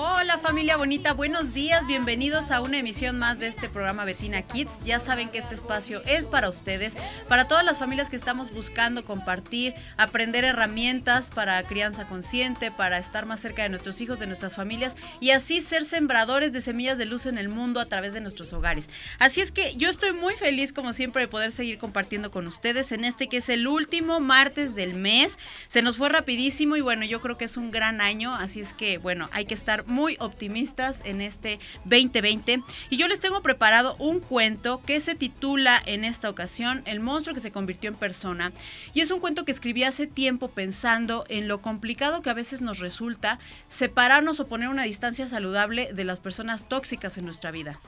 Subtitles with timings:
[0.00, 4.80] Hola familia bonita, buenos días, bienvenidos a una emisión más de este programa Betina Kids.
[4.84, 6.94] Ya saben que este espacio es para ustedes,
[7.26, 13.26] para todas las familias que estamos buscando compartir, aprender herramientas para crianza consciente, para estar
[13.26, 17.04] más cerca de nuestros hijos, de nuestras familias y así ser sembradores de semillas de
[17.04, 18.88] luz en el mundo a través de nuestros hogares.
[19.18, 22.92] Así es que yo estoy muy feliz como siempre de poder seguir compartiendo con ustedes
[22.92, 25.40] en este que es el último martes del mes.
[25.66, 28.74] Se nos fue rapidísimo y bueno, yo creo que es un gran año, así es
[28.74, 33.96] que bueno, hay que estar muy optimistas en este 2020 y yo les tengo preparado
[33.98, 38.52] un cuento que se titula en esta ocasión El monstruo que se convirtió en persona
[38.94, 42.62] y es un cuento que escribí hace tiempo pensando en lo complicado que a veces
[42.62, 43.38] nos resulta
[43.68, 47.80] separarnos o poner una distancia saludable de las personas tóxicas en nuestra vida.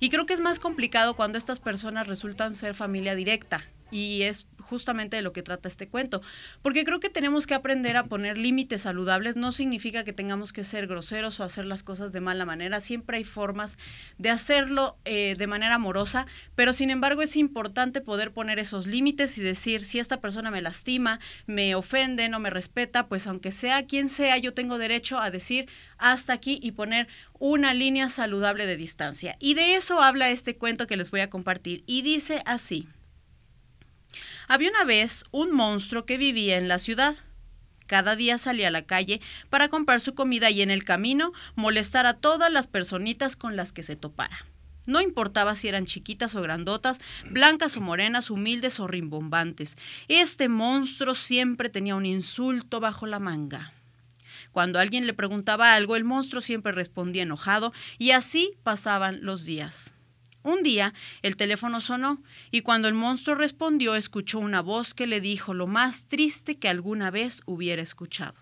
[0.00, 4.46] Y creo que es más complicado cuando estas personas resultan ser familia directa y es
[4.68, 6.20] justamente de lo que trata este cuento.
[6.62, 9.36] Porque creo que tenemos que aprender a poner límites saludables.
[9.36, 12.80] No significa que tengamos que ser groseros o hacer las cosas de mala manera.
[12.80, 13.78] Siempre hay formas
[14.18, 19.38] de hacerlo eh, de manera amorosa, pero sin embargo es importante poder poner esos límites
[19.38, 23.86] y decir, si esta persona me lastima, me ofende, no me respeta, pues aunque sea
[23.86, 28.76] quien sea, yo tengo derecho a decir hasta aquí y poner una línea saludable de
[28.76, 29.36] distancia.
[29.38, 31.82] Y de eso habla este cuento que les voy a compartir.
[31.86, 32.88] Y dice así.
[34.48, 37.16] Había una vez un monstruo que vivía en la ciudad.
[37.86, 42.06] Cada día salía a la calle para comprar su comida y en el camino molestar
[42.06, 44.46] a todas las personitas con las que se topara.
[44.86, 46.98] No importaba si eran chiquitas o grandotas,
[47.30, 49.76] blancas o morenas, humildes o rimbombantes.
[50.08, 53.70] Este monstruo siempre tenía un insulto bajo la manga.
[54.50, 59.92] Cuando alguien le preguntaba algo, el monstruo siempre respondía enojado y así pasaban los días.
[60.48, 65.20] Un día el teléfono sonó y cuando el monstruo respondió escuchó una voz que le
[65.20, 68.34] dijo lo más triste que alguna vez hubiera escuchado.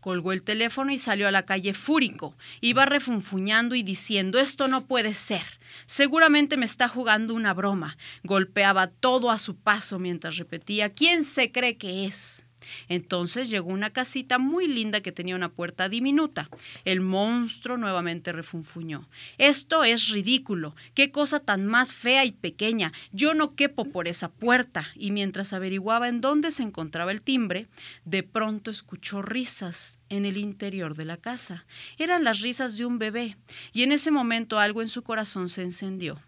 [0.00, 2.36] Colgó el teléfono y salió a la calle fúrico.
[2.60, 5.44] Iba refunfuñando y diciendo Esto no puede ser.
[5.86, 7.96] Seguramente me está jugando una broma.
[8.24, 12.45] Golpeaba todo a su paso mientras repetía ¿Quién se cree que es?
[12.88, 16.48] Entonces llegó una casita muy linda que tenía una puerta diminuta.
[16.84, 19.08] El monstruo nuevamente refunfuñó.
[19.38, 20.74] Esto es ridículo.
[20.94, 22.92] Qué cosa tan más fea y pequeña.
[23.12, 24.86] Yo no quepo por esa puerta.
[24.94, 27.68] Y mientras averiguaba en dónde se encontraba el timbre,
[28.04, 31.66] de pronto escuchó risas en el interior de la casa.
[31.98, 33.36] Eran las risas de un bebé,
[33.72, 36.18] y en ese momento algo en su corazón se encendió.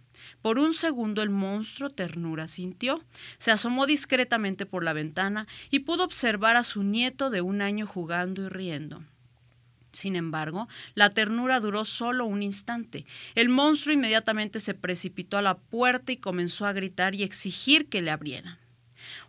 [0.42, 3.02] Por un segundo el monstruo ternura sintió,
[3.38, 7.86] se asomó discretamente por la ventana y pudo observar a su nieto de un año
[7.86, 9.02] jugando y riendo.
[9.90, 13.04] Sin embargo, la ternura duró solo un instante.
[13.34, 18.02] El monstruo inmediatamente se precipitó a la puerta y comenzó a gritar y exigir que
[18.02, 18.58] le abrieran.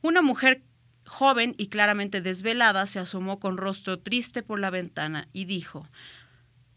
[0.01, 0.61] Una mujer
[1.05, 5.87] joven y claramente desvelada se asomó con rostro triste por la ventana y dijo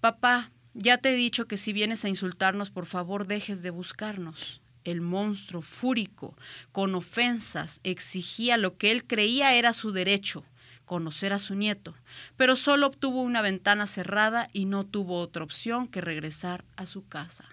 [0.00, 4.60] Papá, ya te he dicho que si vienes a insultarnos, por favor dejes de buscarnos.
[4.84, 6.36] El monstruo fúrico,
[6.72, 10.44] con ofensas, exigía lo que él creía era su derecho,
[10.84, 11.94] conocer a su nieto,
[12.36, 17.06] pero solo obtuvo una ventana cerrada y no tuvo otra opción que regresar a su
[17.06, 17.44] casa.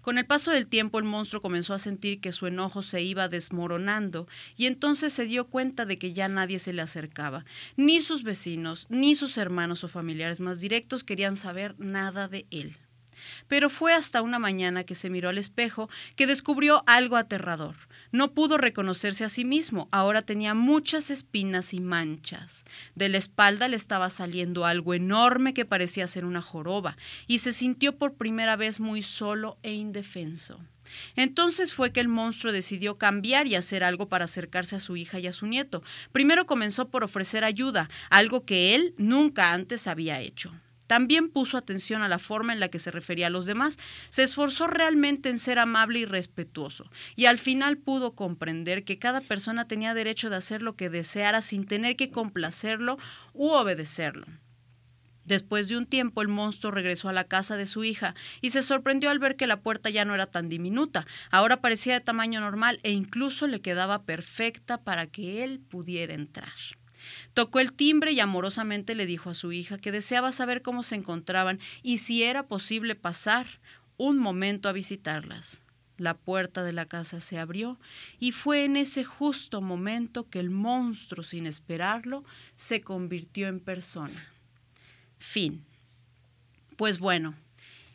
[0.00, 3.28] Con el paso del tiempo el monstruo comenzó a sentir que su enojo se iba
[3.28, 7.44] desmoronando y entonces se dio cuenta de que ya nadie se le acercaba.
[7.76, 12.76] Ni sus vecinos, ni sus hermanos o familiares más directos querían saber nada de él.
[13.48, 17.76] Pero fue hasta una mañana que se miró al espejo que descubrió algo aterrador.
[18.12, 22.64] No pudo reconocerse a sí mismo, ahora tenía muchas espinas y manchas.
[22.94, 27.52] De la espalda le estaba saliendo algo enorme que parecía ser una joroba, y se
[27.52, 30.60] sintió por primera vez muy solo e indefenso.
[31.14, 35.20] Entonces fue que el monstruo decidió cambiar y hacer algo para acercarse a su hija
[35.20, 35.82] y a su nieto.
[36.12, 40.52] Primero comenzó por ofrecer ayuda, algo que él nunca antes había hecho.
[40.90, 43.78] También puso atención a la forma en la que se refería a los demás.
[44.08, 46.90] Se esforzó realmente en ser amable y respetuoso.
[47.14, 51.42] Y al final pudo comprender que cada persona tenía derecho de hacer lo que deseara
[51.42, 52.98] sin tener que complacerlo
[53.34, 54.26] u obedecerlo.
[55.24, 58.60] Después de un tiempo el monstruo regresó a la casa de su hija y se
[58.60, 62.40] sorprendió al ver que la puerta ya no era tan diminuta, ahora parecía de tamaño
[62.40, 66.50] normal e incluso le quedaba perfecta para que él pudiera entrar.
[67.34, 70.94] Tocó el timbre y amorosamente le dijo a su hija que deseaba saber cómo se
[70.94, 73.46] encontraban y si era posible pasar
[73.96, 75.62] un momento a visitarlas.
[75.96, 77.78] La puerta de la casa se abrió
[78.18, 82.24] y fue en ese justo momento que el monstruo, sin esperarlo,
[82.54, 84.32] se convirtió en persona.
[85.18, 85.66] Fin.
[86.76, 87.34] Pues bueno,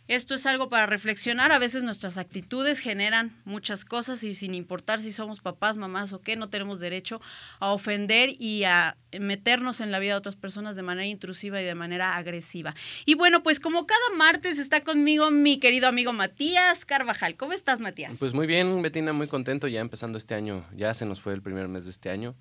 [0.07, 1.52] Esto es algo para reflexionar.
[1.52, 6.22] A veces nuestras actitudes generan muchas cosas y sin importar si somos papás, mamás o
[6.22, 7.22] qué, no tenemos derecho
[7.60, 11.66] a ofender y a meternos en la vida de otras personas de manera intrusiva y
[11.66, 12.75] de manera agresiva.
[13.06, 17.36] Y bueno, pues como cada martes está conmigo mi querido amigo Matías Carvajal.
[17.36, 18.16] ¿Cómo estás, Matías?
[18.19, 20.68] Pues muy bien, Betina, muy contento ya empezando este año.
[20.75, 22.36] Ya se nos fue el primer mes de este año,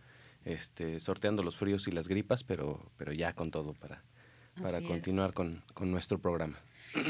[0.44, 4.02] este, sorteando los fríos y las gripas, pero, pero ya con todo para,
[4.60, 6.58] para continuar con, con nuestro programa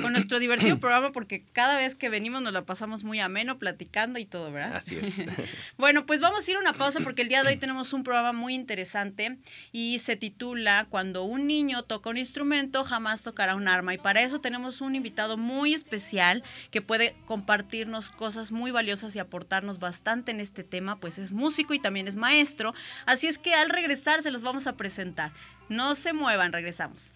[0.00, 4.18] con nuestro divertido programa porque cada vez que venimos nos la pasamos muy ameno, platicando
[4.18, 4.76] y todo, ¿verdad?
[4.76, 5.24] Así es.
[5.76, 8.04] bueno, pues vamos a ir a una pausa porque el día de hoy tenemos un
[8.04, 9.38] programa muy interesante
[9.72, 13.94] y se titula Cuando un niño toca un instrumento, jamás tocará un arma.
[13.94, 19.18] Y para eso tenemos un invitado muy especial que puede compartirnos cosas muy valiosas y
[19.18, 22.74] aportarnos bastante en este tema, pues es músico y también es maestro.
[23.06, 25.32] Así es que al regresar se los vamos a presentar.
[25.68, 27.14] No se muevan, regresamos.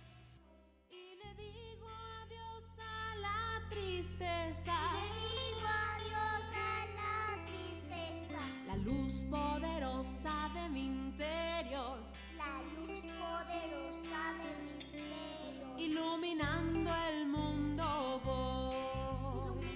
[15.76, 19.66] Iluminando el mundo voy.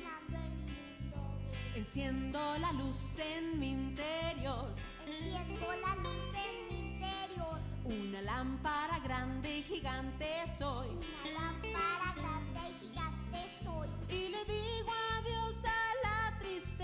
[1.74, 4.72] Enciendo la luz en mi interior.
[5.06, 7.58] Enciendo la luz en mi interior.
[7.84, 10.26] Una lámpara grande y gigante
[10.56, 10.88] soy.
[10.88, 13.88] Una lámpara grande y gigante soy.
[14.08, 16.81] Y le digo adiós a la tristeza.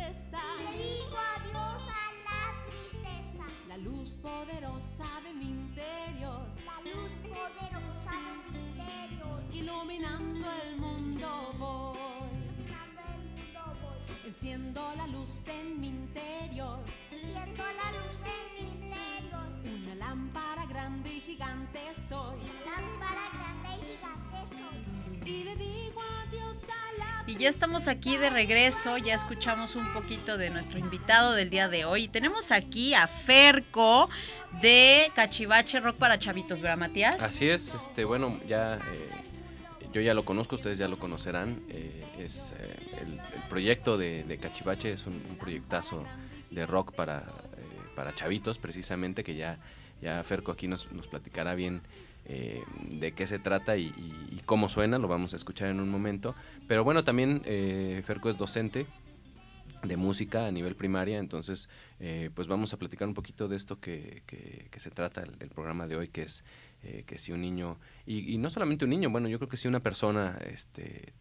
[14.41, 16.79] Enciendo la luz en mi interior.
[17.11, 19.49] Enciendo la luz en mi interior.
[19.65, 22.39] Una lámpara grande y gigante soy.
[22.39, 25.29] Una lámpara grande y gigante soy.
[25.29, 29.93] Y le digo adiós a la y ya estamos aquí de regreso, ya escuchamos un
[29.93, 32.07] poquito de nuestro invitado del día de hoy.
[32.07, 34.09] Tenemos aquí a Ferco
[34.63, 37.21] de Cachivache Rock para Chavitos, ¿verdad, Matías?
[37.21, 39.28] Así es, este, bueno, ya eh,
[39.93, 41.63] yo ya lo conozco, ustedes ya lo conocerán.
[41.69, 46.05] Eh, es eh, el, proyecto de, Cachivache es un, proyectazo
[46.51, 47.23] de rock para, eh,
[47.95, 49.59] para chavitos, precisamente, que ya,
[50.03, 51.83] ya Ferco aquí nos, nos platicará bien
[52.91, 56.35] de qué se trata y, cómo suena, lo vamos a escuchar en un momento.
[56.67, 57.41] Pero bueno, también
[58.05, 58.85] Ferco es docente
[59.83, 61.71] de música a nivel primaria, entonces
[62.35, 65.97] pues vamos a platicar un poquito de esto que, que, se trata el, programa de
[65.97, 66.45] hoy, que es
[66.91, 69.69] eh, que si un niño, y, no solamente un niño, bueno, yo creo que si
[69.69, 71.13] una persona este,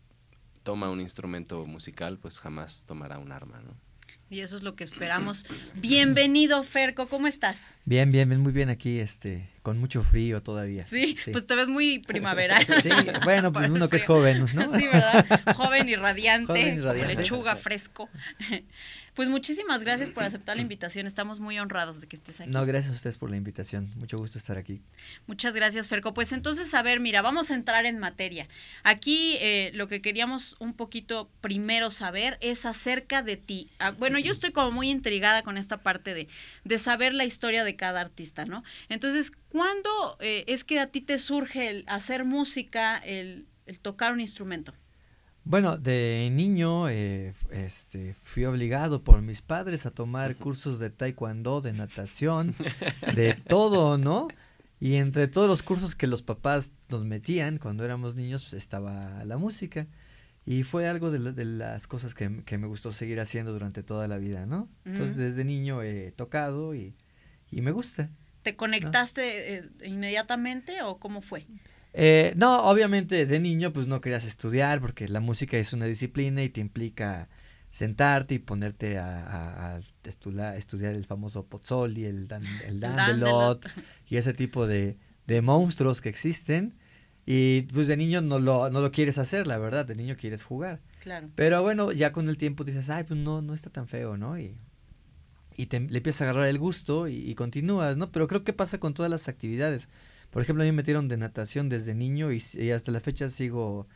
[0.64, 3.76] toma un instrumento musical, pues jamás tomará un arma, ¿no?
[4.30, 5.46] Y eso es lo que esperamos.
[5.76, 7.76] Bienvenido, Ferco, ¿cómo estás?
[7.84, 10.86] Bien, bien, bien, muy bien aquí, este, con mucho frío todavía.
[10.86, 12.66] Sí, pues te ves muy primaveral.
[12.82, 12.90] Sí,
[13.26, 14.78] bueno, pues uno que es joven, ¿no?
[14.78, 15.42] Sí, ¿verdad?
[15.56, 17.16] Joven y radiante, joven y radiante.
[17.16, 18.10] lechuga fresco.
[19.18, 21.08] Pues muchísimas gracias por aceptar la invitación.
[21.08, 22.52] Estamos muy honrados de que estés aquí.
[22.52, 23.92] No, gracias a ustedes por la invitación.
[23.96, 24.84] Mucho gusto estar aquí.
[25.26, 26.14] Muchas gracias, Ferco.
[26.14, 28.48] Pues entonces, a ver, mira, vamos a entrar en materia.
[28.84, 33.72] Aquí eh, lo que queríamos un poquito primero saber es acerca de ti.
[33.80, 36.28] Ah, bueno, yo estoy como muy intrigada con esta parte de,
[36.64, 38.64] de saber la historia de cada artista, ¿no?
[38.88, 44.14] Entonces, ¿cuándo eh, es que a ti te surge el hacer música, el, el tocar
[44.14, 44.76] un instrumento?
[45.50, 51.62] Bueno, de niño eh, este, fui obligado por mis padres a tomar cursos de taekwondo,
[51.62, 52.54] de natación,
[53.16, 54.28] de todo, ¿no?
[54.82, 59.38] Y entre todos los cursos que los papás nos metían cuando éramos niños estaba la
[59.38, 59.88] música.
[60.46, 64.46] Y fue algo de, las cosas que, me gustó seguir haciendo durante toda la vida,
[64.46, 64.68] ¿no?
[64.84, 66.94] Entonces desde niño he tocado y,
[67.52, 68.10] me gusta.
[68.42, 71.46] ¿Te conectaste eh, inmediatamente o cómo fue?
[72.00, 76.44] Eh, no, obviamente de niño pues no querías estudiar porque la música es una disciplina
[76.44, 77.28] y te implica
[77.72, 83.68] sentarte y ponerte a, estudiar, el famoso Pozzoli, el, dan, el Dandelot
[84.08, 84.96] y ese tipo de,
[85.42, 86.76] monstruos que existen.
[87.26, 90.44] Y pues de niño no lo, no lo quieres hacer, la verdad, de niño quieres
[90.44, 90.82] jugar.
[91.02, 91.30] Claro.
[91.34, 94.40] Pero bueno, ya con el tiempo dices, ay, pues no, no está tan feo, ¿no?
[94.40, 94.56] Y,
[95.58, 98.12] y te, le empiezas a agarrar el gusto y, y, continúas, ¿no?
[98.12, 99.90] Pero creo que pasa con todas las actividades.
[100.38, 103.88] Por ejemplo, a mí me metieron de natación desde niño y, hasta la fecha sigo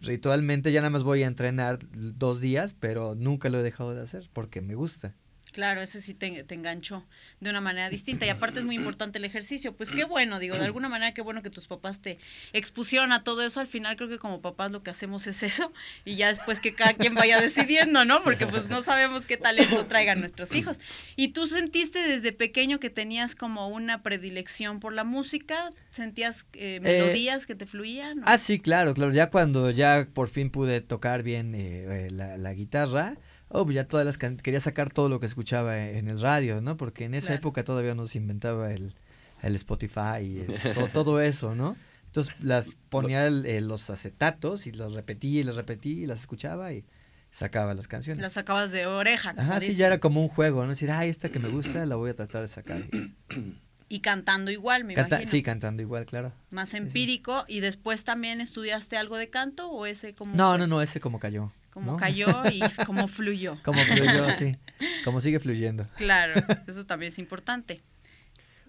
[0.00, 4.00] ritualmente, ya nada más voy a entrenar dos días, pero nunca lo he dejado de
[4.00, 5.14] hacer porque me gusta.
[5.54, 7.06] Claro, ese sí te, te, enganchó
[7.38, 8.26] de una manera distinta.
[8.26, 9.72] Y aparte es muy importante el ejercicio.
[9.76, 12.18] Pues qué bueno, digo, de alguna manera qué bueno que tus papás te
[12.52, 13.60] expusieron a todo eso.
[13.60, 15.72] Al final creo que como papás lo que hacemos es eso.
[16.04, 18.20] Y ya después que cada quien vaya decidiendo, ¿no?
[18.24, 20.80] Porque pues no sabemos qué talento traigan nuestros hijos.
[21.14, 25.70] ¿Y tú sentiste desde pequeño que tenías como una predilección por la música?
[25.88, 28.22] ¿Sentías eh, melodías eh, que te fluían?
[28.24, 29.12] Ah, sí, claro, claro.
[29.12, 33.16] Ya cuando ya por fin pude tocar bien eh, la, la guitarra
[33.48, 36.76] oh, pues ya todas las quería sacar todo lo que escuchaba en el radio, ¿no?
[36.76, 38.94] Porque en esa época todavía no se inventaba el,
[39.42, 41.76] el Spotify y todo, todo, eso, ¿no?
[42.06, 46.84] Entonces las ponía los acetatos y los repetía y los repetía y las escuchaba y
[47.30, 48.22] sacaba las canciones.
[48.22, 49.34] Las sacabas de oreja.
[49.36, 50.68] Ajá, sí, ya era como un juego, ¿no?
[50.68, 52.82] Decir, ay, esta que me gusta la voy a tratar de sacar.
[53.86, 55.26] Y cantando igual, me imagino.
[55.26, 56.32] Sí, cantando igual, claro.
[56.50, 57.44] Más empírico.
[57.46, 60.34] ¿Y después también estudiaste algo de canto o ese como...?
[60.34, 61.52] No, no, no, ese como cayó.
[61.74, 63.58] Como cayó y como fluyó.
[63.64, 64.56] Como fluyó, sí.
[65.04, 65.86] Como sigue fluyendo.
[65.96, 67.82] Claro, eso también es importante.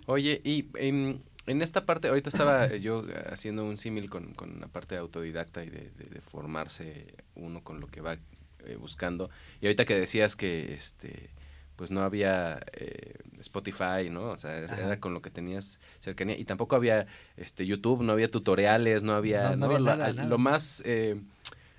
[0.07, 4.67] Oye, y en, en esta parte, ahorita estaba yo haciendo un símil con, con la
[4.67, 8.17] parte de autodidacta y de, de, formarse uno con lo que va
[8.65, 9.29] eh, buscando.
[9.61, 11.29] Y ahorita que decías que este
[11.75, 14.31] pues no había eh, Spotify, ¿no?
[14.31, 16.37] O sea, era con lo que tenías cercanía.
[16.37, 19.55] Y tampoco había este YouTube, no había tutoriales, no había...
[19.55, 20.81] No, había nada, lo, más...
[20.85, 21.21] Eh,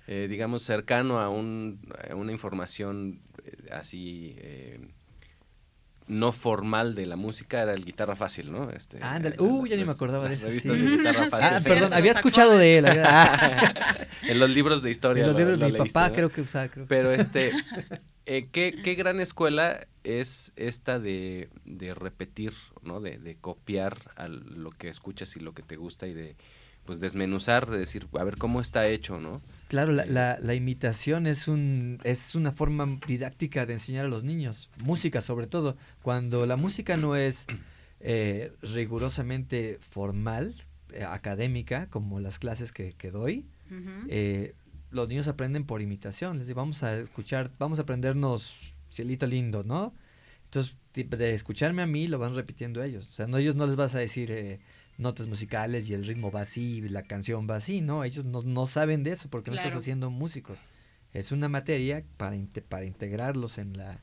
[0.07, 1.81] eh, digamos, cercano a, un,
[2.15, 4.79] una información eh, así eh,
[6.07, 8.69] no formal de la música era el guitarra fácil, ¿no?
[8.71, 10.51] Este, Ándale, uh, ya ni me acordaba de eso.
[10.51, 10.69] Sí.
[11.33, 12.85] Ah, perdón, había escuchado de él.
[14.23, 15.23] en los libros de historia.
[15.23, 16.69] En los libros de mi papá creo que usaba.
[16.69, 16.87] Creo.
[16.87, 17.51] Pero este,
[18.25, 23.01] eh, ¿qué, ¿qué, gran escuela es esta de, de repetir, ¿no?
[23.01, 26.37] De, de copiar a lo que escuchas y lo que te gusta y de
[26.87, 29.41] pues desmenuzar, de decir, a ver cómo está hecho, ¿no?
[29.67, 34.23] Claro, la, la, la, imitación es un es una forma didáctica de enseñar a los
[34.23, 35.77] niños, música sobre todo.
[36.01, 37.45] Cuando la música no es
[37.99, 40.55] eh, rigurosamente formal,
[40.93, 43.45] eh, académica, como las clases que, que doy,
[44.07, 44.55] eh,
[44.89, 46.37] los niños aprenden por imitación.
[46.37, 49.93] Les digo, vamos a escuchar, vamos a aprendernos cielito lindo, ¿no?
[50.45, 53.09] Entonces, de escucharme a mí, lo van repitiendo ellos.
[53.09, 54.31] O sea, no, ellos no les vas a decir
[54.97, 58.03] notas musicales y el ritmo va así, la canción va así, ¿no?
[58.03, 60.59] Ellos no, no saben de eso porque no estás haciendo músicos.
[61.13, 62.35] Es una materia para,
[62.67, 64.01] para integrarlos en la,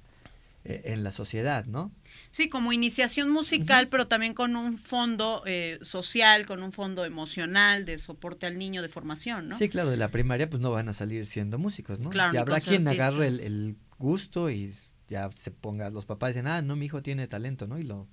[0.64, 1.92] eh, en la sociedad, ¿no?
[2.30, 7.84] Sí, como iniciación musical, pero también con un fondo eh, social, con un fondo emocional
[7.84, 9.58] de soporte al niño, de formación, ¿no?
[9.58, 12.08] Sí, claro, de la primaria pues no van a salir siendo músicos, ¿no?
[12.08, 14.72] Claro, y habrá quien agarre el, el, gusto y
[15.08, 17.78] ya se ponga, los papás dicen, ah, no, mi hijo tiene talento, ¿no?
[17.78, 18.08] Y lo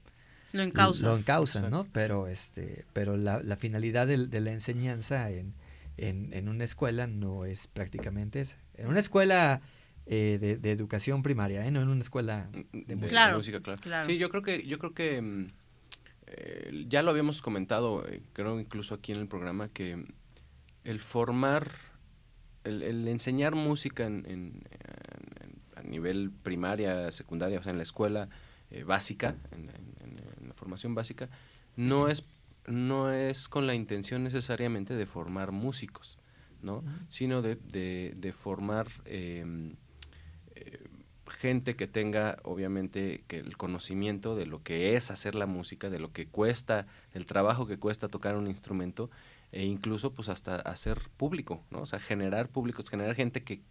[0.51, 1.09] lo encausan.
[1.09, 1.85] Lo encausan, ¿no?
[1.91, 5.53] Pero, este, pero la, la finalidad de, de, la enseñanza en,
[5.97, 8.57] en, en, una escuela no es prácticamente esa.
[8.75, 9.61] En una escuela
[10.07, 11.71] eh, de, de, educación primaria, ¿eh?
[11.71, 13.11] No en una escuela de, música.
[13.11, 14.05] Claro, música claro.
[14.05, 15.47] Sí, yo creo que, yo creo que mm,
[16.27, 20.03] eh, ya lo habíamos comentado, eh, creo incluso aquí en el programa, que
[20.83, 21.71] el formar,
[22.63, 24.63] el, el enseñar música en, en,
[25.75, 28.27] a nivel primaria, secundaria, o sea, en la escuela
[28.85, 29.69] básica, en,
[30.61, 31.27] formación básica,
[31.75, 32.23] no es,
[32.67, 36.19] no es con la intención necesariamente de formar músicos,
[36.61, 36.83] ¿no?
[37.07, 39.75] Sino de, de, formar em,
[40.53, 40.87] eh,
[41.27, 45.97] gente que tenga, obviamente, que el conocimiento de lo que es hacer la música, de
[45.97, 49.09] lo que cuesta, el trabajo que cuesta tocar un instrumento,
[49.51, 51.81] e incluso pues hasta hacer público, ¿no?
[51.81, 53.61] O sea, generar públicos, generar gente que,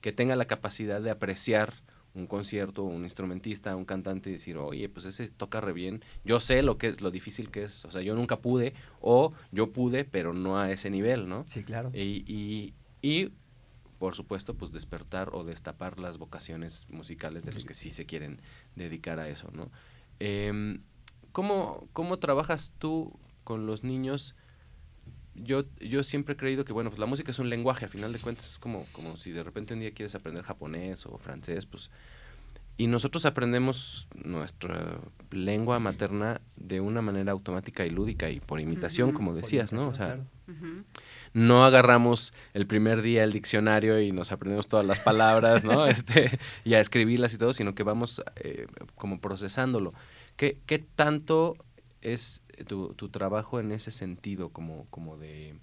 [0.00, 1.74] que tenga la capacidad de apreciar
[2.14, 6.40] un concierto, un instrumentista, un cantante y decir, oye, pues ese toca re bien, yo
[6.40, 9.72] sé lo que es, lo difícil que es, o sea, yo nunca pude, o yo
[9.72, 11.44] pude, pero no a ese nivel, ¿no?
[11.48, 11.90] Sí, claro.
[11.94, 13.32] Y, y, y
[13.98, 18.40] por supuesto, pues despertar o destapar las vocaciones musicales de los que sí se quieren
[18.74, 19.70] dedicar a eso, ¿no?
[20.18, 20.80] Eh,
[21.32, 24.34] ¿cómo, ¿Cómo trabajas tú con los niños?
[25.42, 28.12] Yo, yo siempre he creído que, bueno, pues la música es un lenguaje, a final
[28.12, 31.66] de cuentas es como, como si de repente un día quieres aprender japonés o francés,
[31.66, 31.90] pues...
[32.76, 39.12] Y nosotros aprendemos nuestra lengua materna de una manera automática y lúdica y por imitación,
[39.12, 39.88] como decías, ¿no?
[39.88, 40.18] O sea,
[41.34, 45.86] no agarramos el primer día el diccionario y nos aprendemos todas las palabras, ¿no?
[45.86, 49.92] este, y a escribirlas y todo, sino que vamos eh, como procesándolo.
[50.36, 51.56] ¿Qué, ¿Qué tanto
[52.02, 55.54] es tu, tu trabajo en ese sentido, como, como de...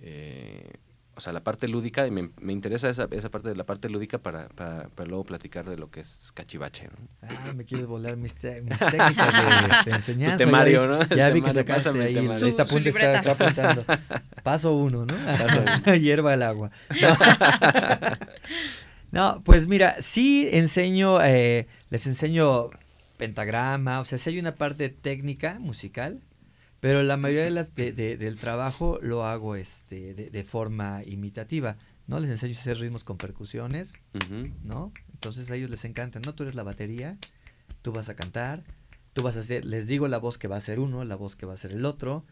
[0.00, 0.72] Eh,
[1.18, 3.88] o sea, la parte lúdica, y me, me interesa esa, esa, parte de la parte
[3.88, 6.84] lúdica para, para, para, luego platicar de lo que es cachivache.
[6.84, 7.08] ¿no?
[7.22, 10.38] Ah, me quieres volar mis, mis técnicas de, de enseñanza.
[10.38, 11.04] Tu temario, ¿no?
[11.08, 13.84] Ya vi que sacaste ahí, el, esta punta está, está, apuntando.
[14.44, 15.16] Paso uno, ¿no?
[15.16, 15.94] Paso uno.
[16.00, 16.70] Hierba el agua.
[17.02, 17.16] No.
[19.10, 19.42] no.
[19.42, 21.20] pues mira, sí enseño...
[21.20, 22.70] Eh, les enseño
[23.18, 26.22] pentagrama, o sea, si hay una parte técnica musical,
[26.80, 31.02] pero la mayoría de las de- de- del trabajo lo hago este de, de forma
[31.04, 32.20] imitativa, ¿no?
[32.20, 33.92] Les enseño a hacer ritmos con percusiones.
[34.64, 34.92] ¿no?
[35.12, 36.34] Entonces a ellos les encanta, ¿no?
[36.34, 37.18] Tú eres la batería,
[37.82, 38.62] tú vas a cantar,
[39.12, 41.34] tú vas a hacer, les digo la voz que va a ser uno, la voz
[41.36, 42.24] que va a ser el otro,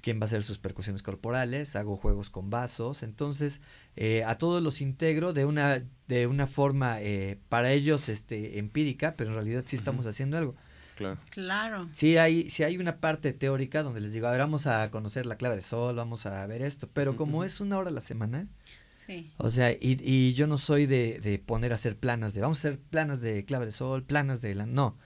[0.00, 3.60] quién va a hacer sus percusiones corporales, hago juegos con vasos, entonces
[3.96, 9.14] eh, a todos los integro de una, de una forma eh, para ellos este, empírica,
[9.16, 10.54] pero en realidad sí estamos haciendo algo.
[10.96, 11.18] Claro.
[11.30, 11.88] Claro.
[11.92, 15.26] Sí hay, sí hay una parte teórica donde les digo, a ver, vamos a conocer
[15.26, 18.00] la clave de sol, vamos a ver esto, pero como es una hora a la
[18.00, 18.46] semana,
[19.06, 19.30] Sí.
[19.36, 22.56] o sea, y, y yo no soy de, de poner a hacer planas de, vamos
[22.64, 24.64] a hacer planas de clave de sol, planas de la...
[24.64, 24.96] No,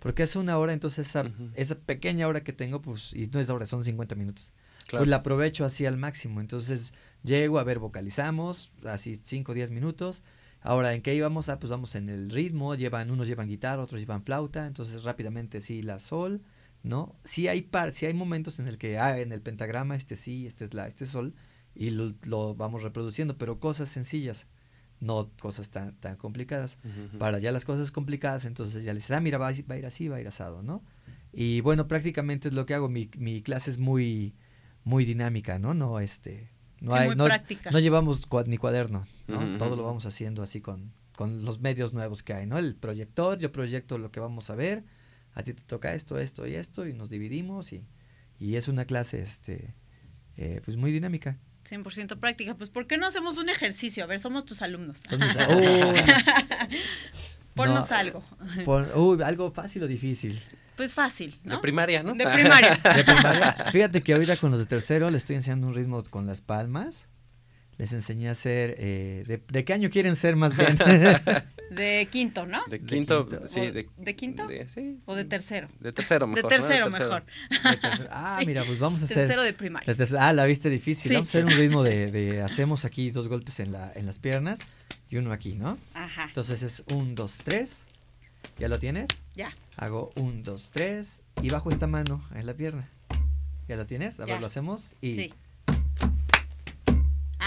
[0.00, 3.50] porque es una hora, entonces esa, esa pequeña hora que tengo, pues, y no es
[3.50, 4.52] hora, son 50 minutos,
[4.86, 5.02] Claro.
[5.02, 6.40] pues la aprovecho así al máximo.
[6.40, 10.22] Entonces llego, a ver, vocalizamos, así 5 o 10 minutos.
[10.60, 11.48] Ahora, ¿en qué íbamos?
[11.50, 15.60] Ah, pues vamos en el ritmo, llevan, unos llevan guitarra, otros llevan flauta, entonces rápidamente
[15.60, 16.40] sí, la sol,
[16.82, 17.14] ¿no?
[17.22, 20.46] Sí hay par, sí hay momentos en el que, ah, en el pentagrama, este sí,
[20.46, 21.34] este es la, este es sol,
[21.74, 24.46] y lo, lo vamos reproduciendo, pero cosas sencillas,
[25.00, 26.78] no cosas tan, tan complicadas.
[27.18, 29.78] Para ya las cosas complicadas, entonces ya le dices, ah, mira, va, a- va a
[29.78, 30.82] ir así, va a ir asado, ¿no?
[31.32, 32.88] Y bueno, prácticamente es lo que hago.
[32.88, 34.34] Mi, mi clase es muy,
[34.84, 35.74] muy dinámica, ¿no?
[35.74, 36.50] No, este,
[36.80, 37.70] no Sí, hay, muy no, práctica.
[37.70, 39.58] no llevamos cua- ni cuaderno, ¿no?
[39.58, 42.58] Todo lo vamos haciendo así con, con los medios nuevos que hay, ¿no?
[42.58, 44.84] El proyector, yo proyecto lo que vamos a ver,
[45.34, 47.86] a ti te toca esto, esto y esto, y nos dividimos y,
[48.40, 49.74] y es una clase, este,
[50.36, 51.38] eh, pues muy dinámica.
[51.68, 52.54] 100% práctica.
[52.54, 54.04] Pues, ¿por qué no hacemos un ejercicio?
[54.04, 55.02] A ver, somos tus alumnos.
[55.08, 56.78] Son mis- Uy,
[57.54, 58.24] Ponnos no, algo.
[58.64, 60.40] pon- uy, algo fácil o difícil.
[60.76, 62.14] Pues fácil, De primaria, ¿no?
[62.14, 62.76] De primaria.
[62.94, 63.66] De primaria.
[63.72, 67.08] Fíjate que ahorita con los de tercero les estoy enseñando un ritmo con las palmas.
[67.78, 68.74] Les enseñé a hacer.
[68.78, 70.76] eh, de, de qué año quieren ser más bien?
[71.70, 72.64] De quinto, ¿no?
[72.66, 73.46] De De quinto, quinto.
[73.48, 73.60] sí.
[73.60, 74.46] ¿O De, de quinto?
[74.46, 75.00] de- sí.
[75.04, 75.68] ¿O de tercero?
[75.80, 76.50] De tercero De mejor.
[76.50, 76.56] ¿no?
[76.58, 77.24] tercero, mejor.
[77.50, 78.08] De tercero.
[78.10, 78.46] Ah, Sí.
[78.46, 79.16] mira, pues vamos a hacer.
[79.18, 79.86] Tercero de primaria.
[79.86, 81.10] de tercero- ah, la viste difícil.
[81.10, 81.14] Sí.
[81.14, 84.18] Vamos a hacer un ritmo de, de- Hacemos aquí dos golpes en, la, en las
[84.18, 84.60] piernas
[85.10, 85.76] y uno aquí, ¿no?
[85.92, 86.24] Ajá.
[86.24, 87.84] Entonces es un, dos, tres.
[88.58, 89.08] ¿Ya lo tienes?
[89.36, 89.52] Ya.
[89.76, 91.20] Hago un, dos, tres.
[91.42, 92.88] Y bajo esta mano en la pierna.
[93.68, 94.20] ¿Ya lo tienes?
[94.20, 94.32] A Ya.
[94.34, 94.96] ver, lo hacemos.
[95.02, 95.14] Y.
[95.16, 95.34] Sí.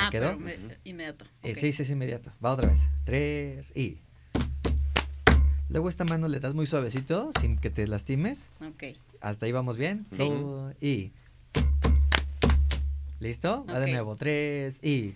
[0.02, 0.38] Ah, quedó?
[0.38, 1.26] pero me- inmediato.
[1.44, 2.32] Eh, sí, sí, es inmediato.
[2.44, 2.82] Va otra vez.
[3.04, 3.98] Tres y.
[5.70, 8.50] Luego esta mano le das muy suavecito, sin que te lastimes.
[8.62, 8.98] Ok.
[9.22, 10.06] Hasta ahí vamos bien.
[10.12, 10.30] Sí.
[10.82, 11.12] Y.
[13.20, 13.66] ¿Listo?
[13.66, 14.16] Va de nuevo.
[14.18, 15.16] Tres y.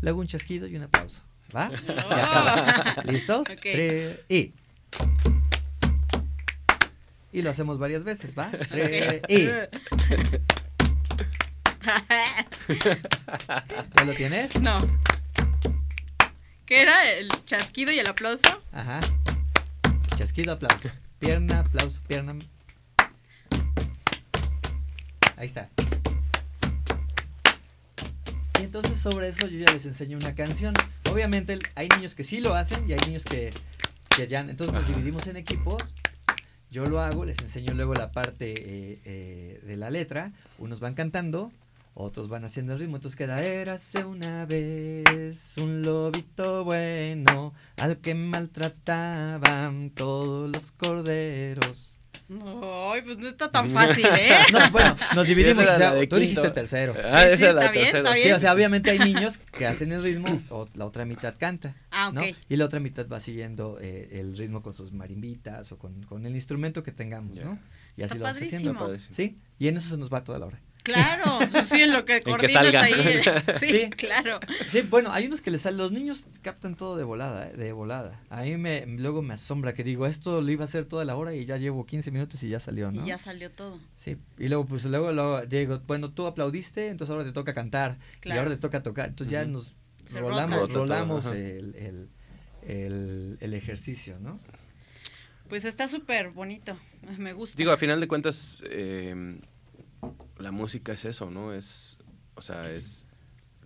[0.00, 1.22] Luego un chasquido y un aplauso.
[1.54, 1.70] ¿Va?
[1.86, 1.92] Y Oh.
[2.00, 3.02] acaba.
[3.04, 3.46] ¿Listos?
[3.50, 3.60] Ok.
[3.62, 4.52] Tres y.
[7.32, 8.50] Y lo hacemos varias veces, ¿va?
[8.50, 9.48] Tres y.
[13.96, 14.60] ¿Ya lo tienes?
[14.60, 14.78] no.
[16.66, 17.10] ¿Qué era?
[17.10, 18.62] ¿El chasquido y el aplauso?
[18.72, 19.00] Ajá.
[20.16, 20.90] Chasquido, aplauso.
[21.18, 22.34] Pierna, aplauso, pierna.
[25.36, 25.68] Ahí está.
[28.58, 30.72] Y entonces sobre eso yo ya les enseño una canción.
[31.10, 33.50] Obviamente hay niños que sí lo hacen y hay niños que,
[34.16, 34.40] que ya...
[34.40, 34.92] Entonces nos Ajá.
[34.92, 35.94] dividimos en equipos.
[36.70, 40.32] Yo lo hago, les enseño luego la parte eh, eh, de la letra.
[40.58, 41.52] Unos van cantando,
[41.94, 42.96] otros van haciendo el ritmo.
[42.96, 51.98] Entonces queda, érase una vez un lobito bueno al que maltrataban todos los corderos.
[52.30, 54.30] Ay, pues no está tan fácil, ¿eh?
[54.52, 55.64] No, bueno, nos dividimos.
[55.64, 56.16] O sea, tú quinto.
[56.18, 56.94] dijiste tercero.
[56.96, 57.98] Ah, Sí, esa sí, es la está bien, tercera.
[58.04, 58.34] está Sí, bien.
[58.34, 61.74] o sea, obviamente hay niños que hacen el ritmo, o la otra mitad canta.
[61.90, 62.14] Ah, ok.
[62.14, 62.22] ¿no?
[62.48, 66.24] Y la otra mitad va siguiendo eh, el ritmo con sus marimbitas o con, con
[66.24, 67.44] el instrumento que tengamos, Ya.
[67.44, 67.58] ¿no?
[67.98, 68.74] Y así Está lo vamos haciendo.
[68.78, 69.14] Padrísimo.
[69.14, 70.60] Sí, y en eso se nos va toda la hora.
[70.82, 72.82] Claro, sí, en lo que que coordinas salga.
[72.82, 72.92] ahí.
[72.96, 73.22] eh.
[73.58, 73.90] Sí, Sí.
[73.90, 74.40] claro.
[74.68, 77.52] Sí, bueno, hay unos que les salen, los niños captan todo de volada, ¿eh?
[77.56, 78.20] de volada.
[78.30, 81.14] A mí me, luego me asombra que digo, esto lo iba a hacer toda la
[81.16, 83.04] hora y ya llevo 15 minutos y ya salió, ¿no?
[83.04, 83.78] Y ya salió todo.
[83.94, 87.98] Sí, y luego pues luego, luego digo, bueno, tú aplaudiste, entonces ahora te toca cantar
[88.16, 88.40] y Claro.
[88.40, 89.08] ahora te toca tocar.
[89.10, 89.74] Entonces ya nos
[90.06, 91.32] Se rolamos, rota.
[91.36, 92.08] El,
[92.66, 94.40] el, el ejercicio, ¿no?
[95.48, 96.76] Pues está súper bonito.
[97.18, 97.56] Me gusta.
[97.58, 99.38] Digo, a final de cuentas, eh,
[100.38, 101.52] la música es eso, ¿no?
[101.52, 101.98] Es,
[102.34, 103.06] o sea, es,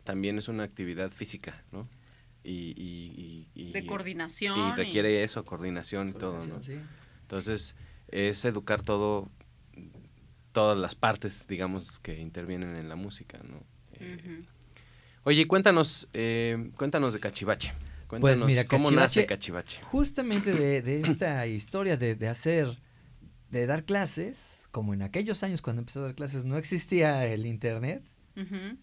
[0.04, 1.88] también es una actividad física, ¿no?
[2.44, 4.58] Y, y, y- y- de coordinación.
[4.58, 6.62] Y requiere eso, coordinación y todo, ¿no?
[6.62, 6.78] Sí.
[7.22, 7.74] Entonces,
[8.08, 9.28] es educar todo,
[10.52, 13.62] todas las partes, digamos, que intervienen en la música, ¿no?
[13.94, 14.44] Eh.
[15.24, 17.72] Oye, cuéntanos, eh, cuéntanos de Cachivache.
[18.06, 19.82] Cuéntanos Pues mira, cómo nace Cachivache- Cachivache.
[19.82, 22.78] Justamente de, de esta historia de, de hacer,
[23.50, 27.46] de dar clases, como en aquellos años cuando empecé a dar clases no existía el
[27.46, 28.02] internet,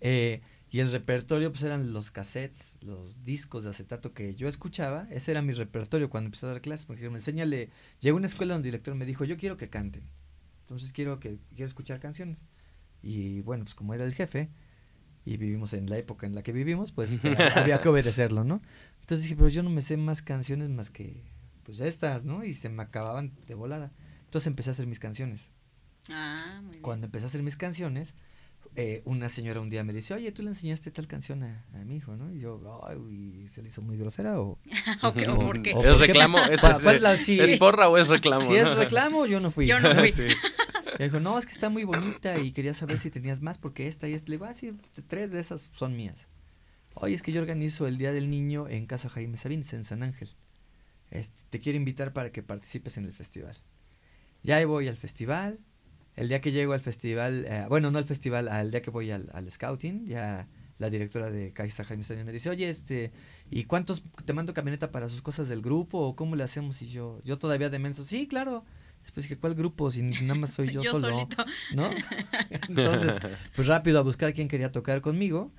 [0.02, 5.08] eh, Y el repertorio pues eran los cassettes, los discos de acetato que yo escuchaba.
[5.12, 6.88] Ese era mi repertorio cuando empecé a dar clases.
[6.88, 9.68] Porque me enséñale, llegó a una escuela donde el director me dijo, yo quiero que
[9.68, 10.10] canten.
[10.62, 12.46] Entonces quiero que quiero escuchar canciones.
[13.04, 14.50] Y bueno, pues como era el jefe
[15.26, 17.20] y vivimos en la época en la que vivimos, pues
[17.56, 18.60] había que obedecerlo, ¿no?
[19.02, 21.22] Entonces dije, pero yo no me sé más canciones más que
[21.64, 22.44] pues estas, ¿no?
[22.44, 23.92] Y se me acababan de volada.
[24.34, 25.52] Entonces empecé a hacer mis canciones.
[26.10, 26.82] Ah, muy bien.
[26.82, 28.16] Cuando empecé a hacer mis canciones,
[28.76, 31.86] eh, una señora un día me dice, oye, tú le enseñaste tal canción a, a
[31.86, 32.34] mi hijo, ¿no?
[32.34, 34.58] Y yo, ay, uy, ¿se le hizo muy grosera o...?
[35.04, 35.74] ¿o por qué?
[35.76, 36.40] o ¿Es por reclamo?
[36.52, 37.40] ¿Es, ¿Cuál- es- la- sí.
[37.40, 38.48] ¿Es porra o es reclamo?
[38.48, 39.68] Si es reclamo, yo no fui.
[39.68, 40.12] Yo no fui.
[40.12, 40.24] Sí.
[40.98, 43.88] Y dijo, no, es que está muy bonita y quería saber si tenías más porque
[43.88, 44.32] esta y esta.
[44.32, 44.76] Le digo, ah, sí,
[45.08, 46.28] tres de esas son mías.
[46.96, 50.02] Oye, es que yo organizo el Día del Niño en Casa Jaime Sabines, en San
[50.02, 50.32] Ángel.
[51.12, 53.56] Este, te quiero invitar para que participes en el festival.
[54.44, 55.60] Ya ahí voy al festival.
[56.16, 59.10] El día que llego al festival, eh, bueno, no al festival, al día que voy
[59.10, 63.12] al, al scouting, ya la directora de Casa Jaime Sabines me dice, oye, este,
[63.50, 66.82] ¿y cuántos te mando camioneta para sus cosas del grupo o cómo le hacemos?
[66.82, 68.64] Y yo, yo todavía de menso, sí, claro.
[69.02, 69.92] Después dije, ¿cuál grupo?
[69.92, 71.10] Si nada más soy yo, Yo solo.
[71.10, 71.44] solito.
[71.74, 71.90] ¿no?
[72.70, 73.20] Entonces,
[73.56, 75.52] pues rápido a buscar quién quería tocar conmigo.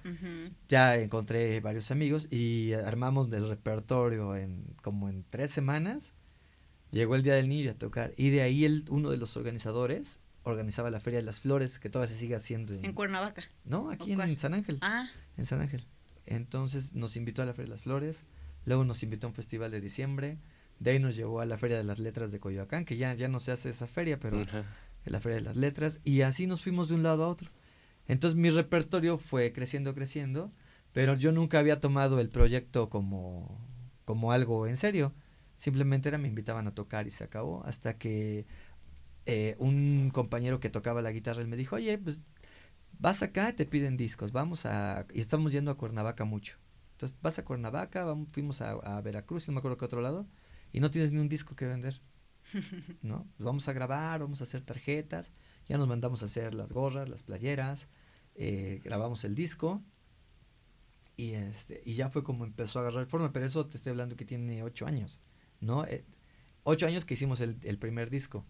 [0.68, 6.14] Ya encontré varios amigos y armamos el repertorio en como en tres semanas.
[6.94, 10.20] Llegó el día del niño a tocar y de ahí el, uno de los organizadores
[10.44, 13.42] organizaba la Feria de las Flores que todavía se sigue haciendo en, En Cuernavaca.
[13.64, 14.38] no aquí ¿O en?
[14.38, 15.84] San Ángel Ah, en San Ángel
[16.26, 18.24] entonces nos invitó a la Feria de las Flores
[18.64, 20.38] luego nos invitó a un festival de diciembre
[20.78, 23.28] de ahí nos llevó a la Feria de las Letras de Coyoacán que ya ya
[23.28, 24.38] no se hace esa feria pero
[25.06, 27.50] la Feria de las Letras, y así nos fuimos de un lado a otro.
[28.08, 30.52] Entonces mi repertorio fue creciendo, creciendo,
[30.92, 33.58] pero yo nunca había tomado el proyecto como,
[34.04, 35.12] como algo en serio.
[35.56, 38.46] Simplemente era me invitaban a tocar y se acabó, hasta que
[39.26, 42.22] eh, un compañero que tocaba la guitarra, él me dijo, oye, pues
[42.98, 45.06] vas acá, te piden discos, vamos a...
[45.12, 46.58] Y estamos yendo a Cuernavaca mucho.
[46.92, 50.26] Entonces vas a Cuernavaca, vamos, fuimos a, a Veracruz, no me acuerdo qué otro lado,
[50.72, 52.00] y no tienes ni un disco que vender.
[53.02, 53.26] ¿no?
[53.36, 55.32] Pues Vamos a grabar, vamos a hacer tarjetas,
[55.68, 57.88] ya nos mandamos a hacer las gorras, las playeras,
[58.34, 59.82] eh, grabamos el disco
[61.16, 64.16] y este y ya fue como empezó a agarrar forma, pero eso te estoy hablando
[64.16, 65.20] que tiene ocho años,
[65.64, 65.84] ¿no?
[65.86, 66.04] Eh,
[66.62, 68.44] ocho años que hicimos el, el primer disco.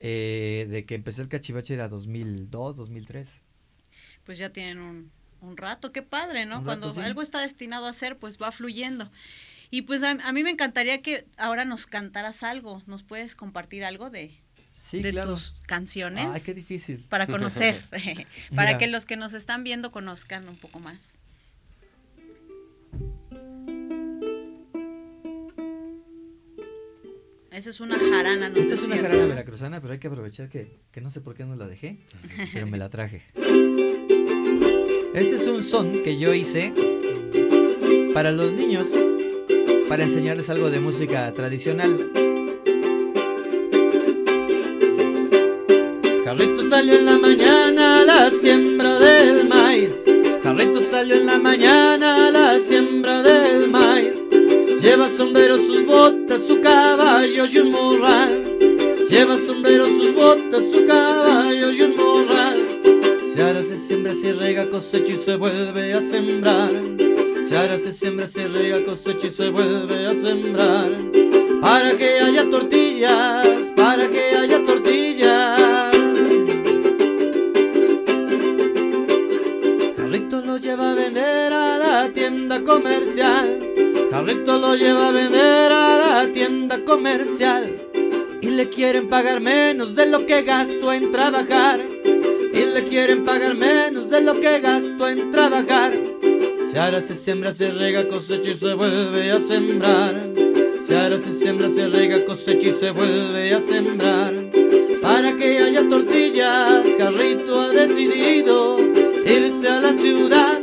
[0.00, 3.42] Eh, de que empecé el cachivache era 2002, 2003.
[4.24, 5.10] pues ya tienen un,
[5.42, 6.58] un rato, qué padre, ¿no?
[6.60, 7.06] Un Cuando rato, sí.
[7.06, 9.10] algo está destinado a ser, pues va fluyendo.
[9.70, 13.84] Y pues a, a mí me encantaría que ahora nos cantaras algo, ¿nos puedes compartir
[13.84, 14.32] algo de,
[14.72, 15.30] Sí, de claro.
[15.34, 16.28] tus canciones?
[16.32, 17.04] Ay, qué difícil.
[17.10, 17.84] para conocer,
[18.54, 18.78] para Mira.
[18.78, 21.18] que los que nos están viendo conozcan un poco más.
[27.50, 28.56] Esa es una jarana, ¿no?
[28.56, 31.44] Esta es una jarana veracruzana, pero hay que aprovechar que, que no sé por qué
[31.44, 31.98] no la dejé,
[32.52, 33.22] pero me la traje.
[35.14, 36.72] Este es un son que yo hice
[38.14, 38.88] para los niños,
[39.88, 42.10] para enseñarles algo de música tradicional.
[46.24, 50.04] Carrito salió en la mañana a la siembra del maíz.
[50.44, 54.14] Carrito salió en la mañana a la siembra del maíz.
[54.80, 56.19] Lleva sombrero, sus botas,
[57.20, 58.58] caballo y un morral.
[59.10, 62.58] Lleva sombrero, sus botas, su caballo y un morral.
[63.22, 66.70] Si ahora se siembra, se rega, cosecha y se vuelve a sembrar.
[67.46, 70.90] Si ahora se siembra, se rega, cosecha y se vuelve a sembrar.
[71.60, 75.92] Para que haya tortillas, para que haya tortillas.
[79.96, 83.69] Carrito lo lleva a vender a la tienda comercial.
[84.10, 87.76] Carrito lo lleva a vender a la tienda comercial.
[88.40, 91.80] Y le quieren pagar menos de lo que gastó en trabajar.
[92.52, 95.92] Y le quieren pagar menos de lo que gastó en trabajar.
[96.70, 100.20] Si ahora se siembra, se rega, cosecha y se vuelve a sembrar.
[100.80, 104.34] Si ahora se siembra, se rega, cosecha y se vuelve a sembrar.
[105.02, 108.76] Para que haya tortillas, Carrito ha decidido
[109.24, 110.59] irse a la ciudad,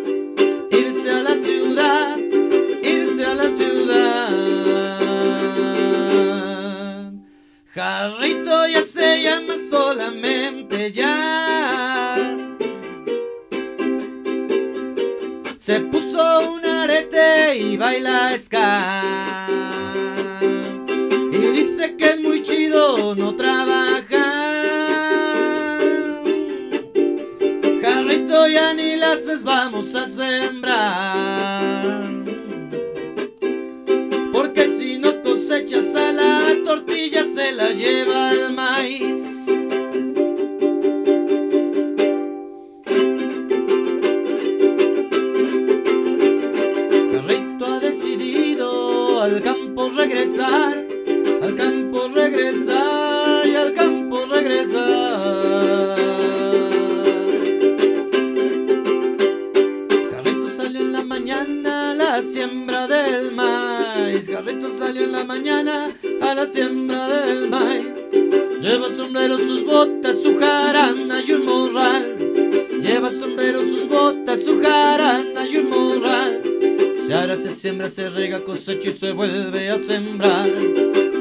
[7.78, 12.36] Jarrito ya se llama solamente ya.
[15.58, 19.46] Se puso un arete y baila ska.
[21.32, 24.08] Y dice que es muy chido no trabajar.
[27.80, 32.16] Jarrito ya ni las vamos a sembrar.
[37.73, 39.23] lleva el maíz.
[47.12, 50.87] Carrito ha decidido al campo regresar.
[79.08, 80.50] Se vuelve a sembrar.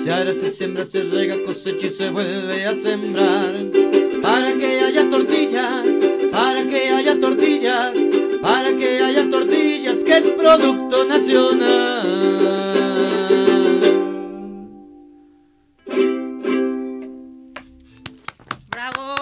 [0.03, 3.55] Si ahora se siembra, se rega, cosecha y se vuelve a sembrar.
[4.21, 5.87] Para que haya tortillas,
[6.33, 7.93] para que haya tortillas,
[8.43, 12.33] para que haya tortillas, que es producto nacional.
[18.71, 19.15] ¡Bravo!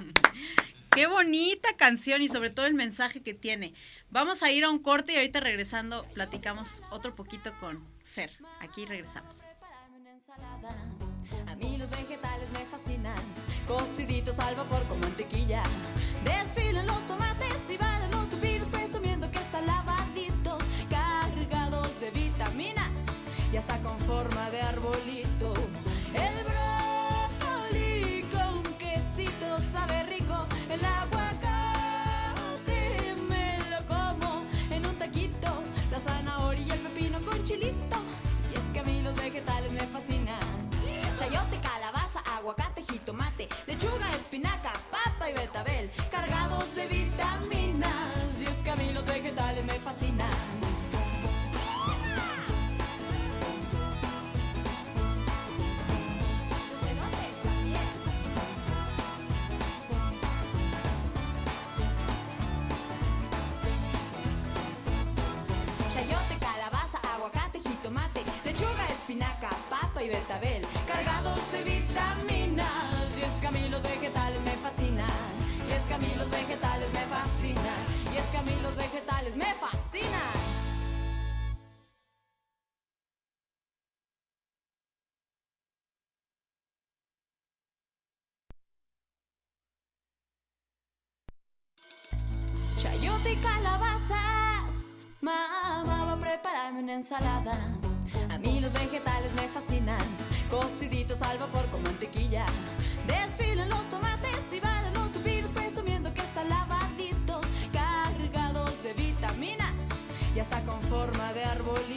[0.96, 3.74] Qué bonita canción y sobre todo el mensaje que tiene.
[4.22, 8.30] Vamos a ir a un corte y ahorita regresando platicamos otro poquito con Fer.
[8.60, 9.46] Aquí regresamos.
[11.48, 13.16] A mí los vegetales me fascinan.
[13.66, 15.64] Cociditos al vapor con mantequilla.
[96.78, 97.58] Una ensalada.
[98.30, 100.00] A mí los vegetales me fascinan.
[100.50, 102.46] Cociditos al vapor con mantequilla.
[103.06, 109.72] Desfilan los tomates y van los pepinos presumiendo que están lavaditos, cargados de vitaminas
[110.34, 111.91] y hasta con forma de arbolito.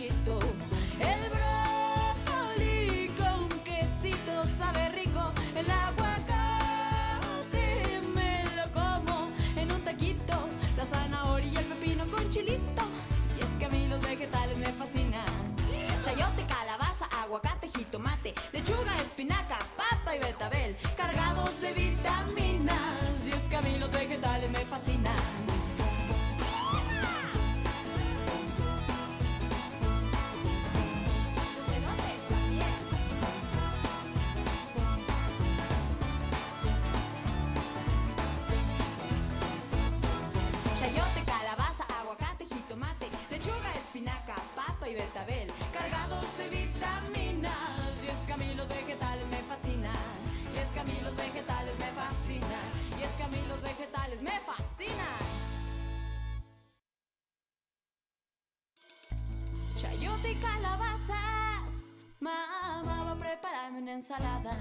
[63.96, 64.58] Ensalada.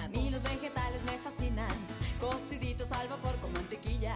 [0.00, 1.68] A mí los vegetales me fascinan.
[2.20, 4.14] Cociditos al vapor con mantequilla.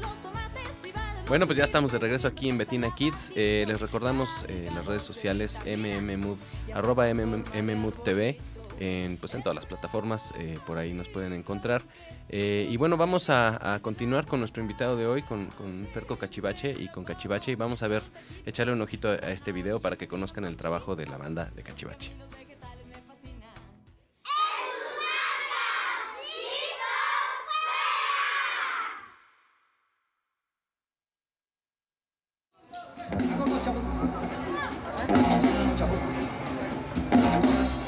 [0.00, 3.32] Los tomates y van Bueno, pues ya estamos de regreso aquí en Betina Kids.
[3.36, 6.38] Eh, les recordamos eh, las redes sociales mmmood,
[6.74, 8.36] arroba mmmoodtv,
[8.80, 11.82] en, pues en todas las plataformas, eh, por ahí nos pueden encontrar.
[12.28, 16.16] Eh, y bueno, vamos a, a continuar con nuestro invitado de hoy, con, con Ferco
[16.16, 18.02] Cachivache y con Cachivache, y vamos a ver,
[18.46, 21.50] echarle un ojito a, a este video para que conozcan el trabajo de la banda
[21.54, 22.12] de Cachivache.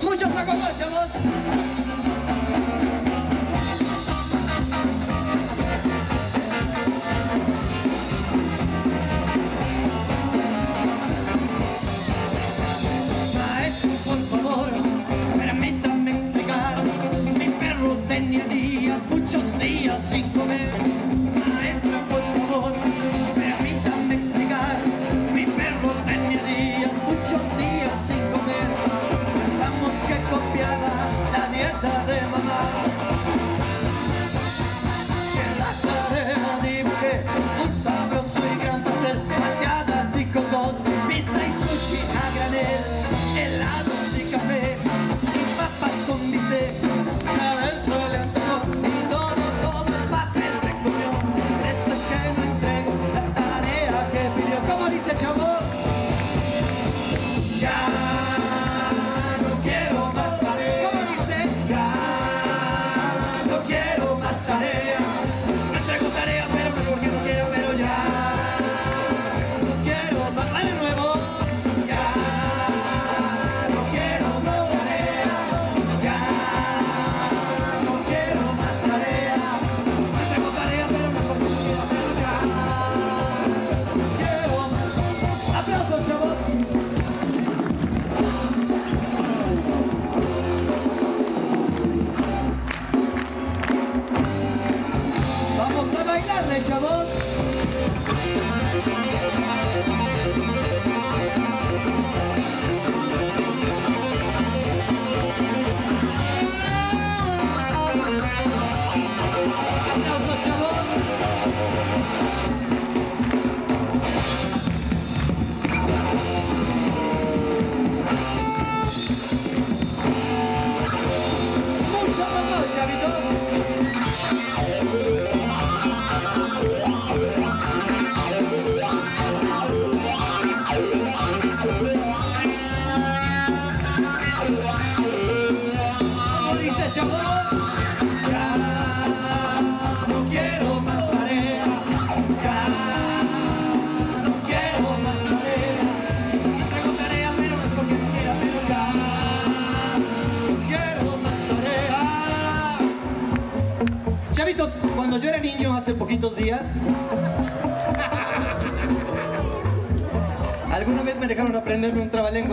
[0.02, 1.79] Muchos agua, chavos.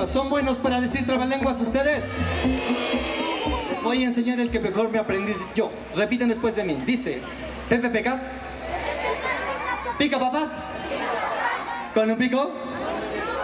[0.07, 2.01] ¿Son buenos para decir trabalenguas ustedes?
[3.69, 5.69] Les voy a enseñar el que mejor me aprendí yo.
[5.95, 6.81] Repiten después de mí.
[6.85, 7.21] Dice,
[7.67, 8.29] Pepe Pecas.
[9.97, 10.59] Pica papas.
[11.93, 12.51] ¿Con un pico?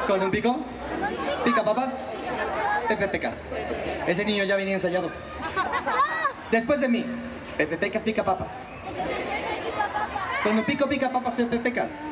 [0.08, 0.58] ¿Con un pico?
[1.43, 1.99] Pica papas.
[2.88, 3.49] Pepe Pecas.
[4.08, 5.12] Ese niño ya venía ensayado.
[6.49, 7.04] Después de mí,
[7.58, 8.63] Pepe Pecas pica papas.
[10.43, 12.04] Con un pico pica papas Pepe Pecas.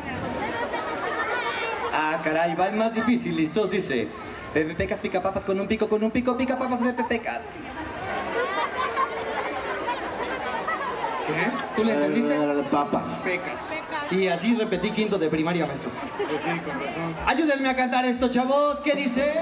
[1.93, 3.37] Ah, caray, va el más difícil.
[3.37, 4.09] Listos, dice.
[4.53, 7.53] Pepe Pecas pica papas con un pico, con un pico pica papas Pepe Pecas.
[11.25, 11.51] ¿Qué?
[11.75, 12.37] ¿Tú le entendiste?
[12.69, 13.21] Papas.
[13.23, 13.73] Pecas.
[14.11, 15.89] Y así repetí quinto de primaria, maestro.
[16.29, 17.15] Pues sí, con razón.
[17.25, 18.81] Ayúdenme a cantar esto, chavos.
[18.81, 19.33] ¿Qué dice?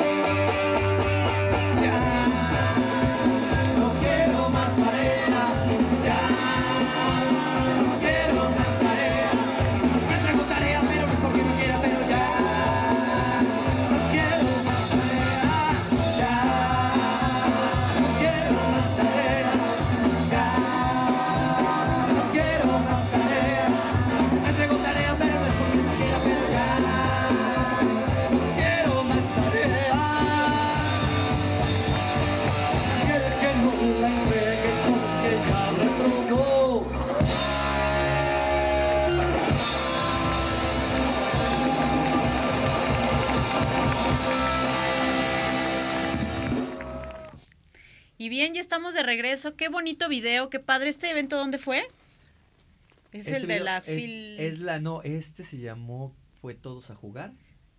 [48.30, 49.56] Y bien, ya estamos de regreso.
[49.56, 50.90] Qué bonito video, qué padre.
[50.90, 51.80] ¿Este evento dónde fue?
[53.12, 54.40] Es Este el de la es- fil...
[54.40, 57.34] Es, la, no, este se llamó Fue Todos a Jugar,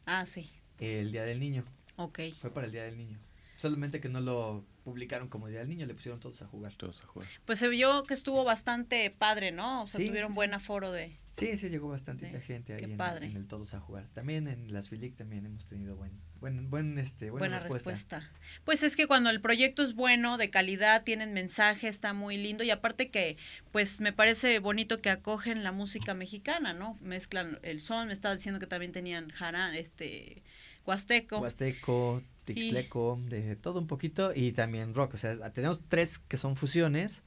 [0.07, 0.51] Ah, sí.
[0.81, 1.65] el Día del Niño.
[1.95, 2.19] Ok.
[2.41, 3.17] Fue para el Día del Niño.
[3.59, 6.75] Solamente que no lo publicaron como Día del Niño, le pusieron todos a jugar.
[6.77, 7.29] Todos a jugar.
[7.45, 9.83] Pues se vio que estuvo bastante padre, ¿no?
[9.83, 10.37] O sea, Sí, tuvieron sí, sí.
[10.37, 11.17] buen aforo de...
[11.31, 13.27] Sí, sí, llegó bastante gente ahí en, padre.
[13.27, 14.09] en el Todos a Jugar.
[14.13, 17.91] También en las Filic también hemos tenido buen, buen, buen, este, buena, Buena respuesta.
[17.91, 18.31] respuesta.
[18.65, 22.65] Pues es que cuando el proyecto es bueno, de calidad, tienen mensaje, está muy lindo
[22.65, 23.37] y aparte que,
[23.71, 26.99] pues me parece bonito que acogen la música mexicana, ¿no?
[27.01, 30.43] Mezclan el son, me estaba diciendo que también tenían jarán, este,
[30.91, 31.39] huasteco.
[31.39, 35.15] Huasteco, Tixleco, de todo un poquito y también rock.
[35.15, 37.23] O sea, tenemos tres que son fusiones.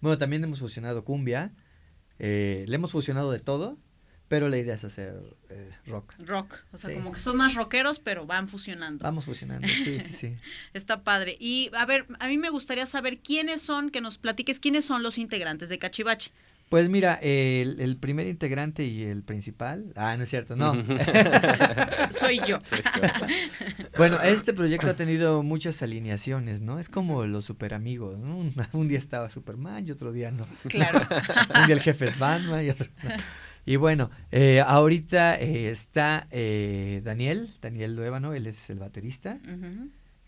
[0.00, 1.52] Bueno, también hemos fusionado cumbia.
[2.18, 3.76] eh, le hemos fusionado de todo,
[4.28, 5.14] pero la idea es hacer
[5.50, 6.14] eh, rock.
[6.18, 6.96] Rock, o sea, Sí.
[6.96, 9.02] como que son más rockeros, pero van fusionando.
[9.04, 10.34] Vamos fusionando, sí, sí, sí.
[10.74, 11.36] Está padre.
[11.38, 15.02] Y a ver, a mí me gustaría saber quiénes son, que nos platiques quiénes son
[15.02, 16.30] los integrantes de Cachivache.
[16.68, 19.92] Pues mira, el, el primer integrante y el principal.
[19.94, 20.74] Ah, no es cierto, no.
[22.10, 22.58] Soy yo.
[23.98, 26.78] bueno, este proyecto ha tenido muchas alineaciones, ¿no?
[26.78, 28.36] Es como los super amigos, ¿no?
[28.36, 30.46] Un, un día estaba Superman y otro día no.
[30.68, 31.00] Claro.
[31.54, 33.10] un día el jefe es Batman y otro no.
[33.68, 39.40] Y bueno, eh, ahorita eh, está eh, Daniel, Daniel Luébano, él es el baterista.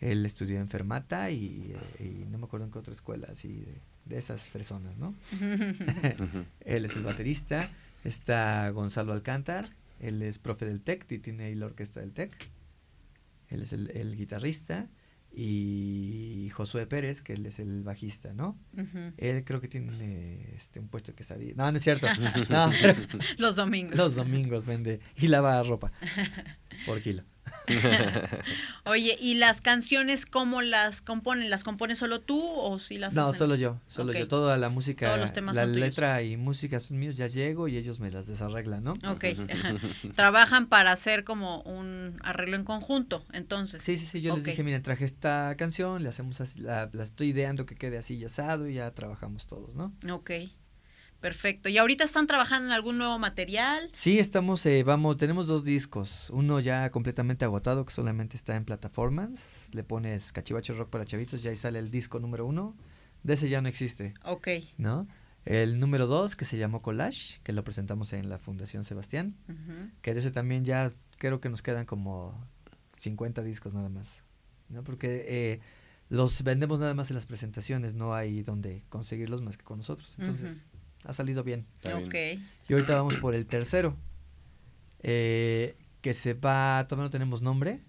[0.01, 3.61] Él estudió en Fermata y, eh, y no me acuerdo en qué otra escuela, así
[3.61, 5.15] de, de esas personas, ¿no?
[6.61, 7.69] Él es el baterista.
[8.05, 9.71] Está Gonzalo Alcántar.
[10.01, 12.33] Él es profe del TEC y tiene ahí la orquesta del TEC.
[13.49, 14.89] Él es el, el guitarrista.
[15.31, 18.59] Y Josué Pérez, que él es el bajista, ¿no?
[19.19, 21.53] Él creo que tiene este, un puesto que sabía.
[21.55, 22.07] No, no es cierto.
[22.49, 22.71] No,
[23.37, 23.97] Los domingos.
[23.97, 25.93] los domingos vende y lava ropa
[26.87, 27.23] por kilo.
[28.85, 31.51] Oye, ¿y las canciones cómo las componen?
[31.51, 33.39] ¿Las compones solo tú o si las No, hacen?
[33.39, 34.27] solo yo, solo yo.
[34.29, 35.89] Toda la música, Todos los temas la son tuyos.
[35.89, 38.95] letra y música son míos, ya llego y ellos me las desarreglan, ¿no?
[39.11, 39.25] Ok.
[40.17, 43.83] Trabajan para hacer como un arreglo en conjunto, entonces.
[43.83, 47.03] Sí, sí, sí, yo les dije, miren, traje esta canción, le hacemos así, la, la
[47.03, 49.93] estoy ideando que quede así y asado y ya trabajamos todos, ¿no?
[50.11, 50.31] Ok.
[51.21, 51.69] Perfecto.
[51.69, 53.89] ¿Y ahorita están trabajando en algún nuevo material?
[53.93, 56.31] Sí, estamos, eh, vamos, tenemos dos discos.
[56.31, 59.69] Uno ya completamente agotado, que solamente está en plataformas.
[59.73, 62.77] Le pones Cachivache Rock para Chavitos, ya ahí sale el disco número uno.
[63.25, 64.49] De ese ya no existe, Ok.
[64.77, 65.09] ¿no?
[65.45, 69.35] El número dos, que se llamó Collage, que lo presentamos en la Fundación Sebastián.
[70.03, 72.39] Que de ese también ya creo que nos quedan como
[72.97, 74.23] 50 discos nada más,
[74.69, 74.85] ¿no?
[74.85, 75.61] Porque eh,
[76.11, 80.17] los vendemos nada más en las presentaciones, no hay donde conseguirlos más que con nosotros.
[80.19, 80.65] Entonces,
[81.05, 81.67] ha salido bien.
[81.75, 82.07] Está bien.
[82.09, 82.43] Ok.
[82.69, 83.97] Y ahorita vamos por el tercero,
[85.03, 87.81] eh, que se va, todavía no tenemos nombre,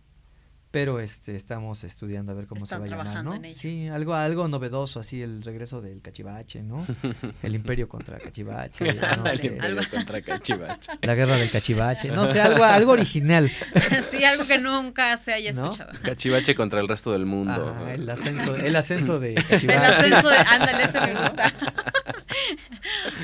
[0.71, 3.37] pero este estamos estudiando a ver cómo Están se va a llamar, trabajando ¿no?
[3.37, 3.57] en ello.
[3.59, 6.85] Sí, algo, algo novedoso, así el regreso del cachivache, ¿no?
[7.43, 10.91] el imperio contra cachivache, no El sé, Imperio contra Cachivache.
[11.01, 13.49] la guerra del cachivache, no sé, algo, algo original.
[14.03, 15.65] sí, algo que nunca se haya ¿No?
[15.71, 15.91] escuchado.
[16.03, 17.75] Cachivache contra el resto del mundo.
[17.75, 17.87] ¿no?
[17.89, 19.77] el ascenso, el ascenso de El cachivache.
[19.87, 20.37] ascenso de...
[20.37, 21.53] Ándale, ese me gusta.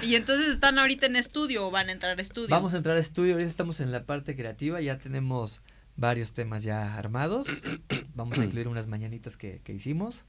[0.01, 2.49] Y entonces están ahorita en estudio o van a entrar a estudio.
[2.49, 5.61] Vamos a entrar a estudio, ahorita estamos en la parte creativa, ya tenemos
[5.95, 7.47] varios temas ya armados.
[8.13, 10.25] Vamos a incluir unas mañanitas que, que hicimos,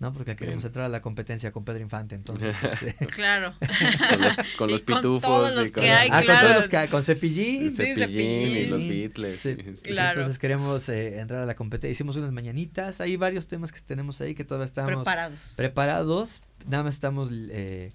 [0.00, 0.12] ¿no?
[0.12, 0.68] Porque queremos Bien.
[0.68, 2.94] entrar a la competencia con Pedro Infante, entonces, este...
[3.06, 3.54] Claro.
[3.58, 5.22] Con los, con Y con pitufos.
[5.22, 7.74] todos los y con que hay, ah, con todos los que, con Cepillín.
[7.74, 8.80] Sí, Cepillín y los.
[8.80, 9.40] Beatles.
[9.40, 10.20] Sí, sí, Claro.
[10.20, 11.92] Entonces queremos eh, entrar a la competencia.
[11.92, 15.54] Hicimos unas mañanitas, hay varios temas que tenemos ahí que todavía estamos Preparados.
[15.56, 16.42] preparados.
[16.66, 17.92] Nada más estamos eh,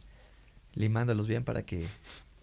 [0.73, 1.85] limándolos bien para que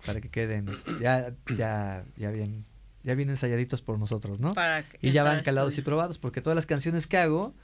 [0.05, 2.65] para que queden este, ya ya ya bien
[3.03, 4.55] ya bien ensayaditos por nosotros, ¿no?
[4.55, 7.55] Para Y ya van calados y probados porque todas las canciones que hago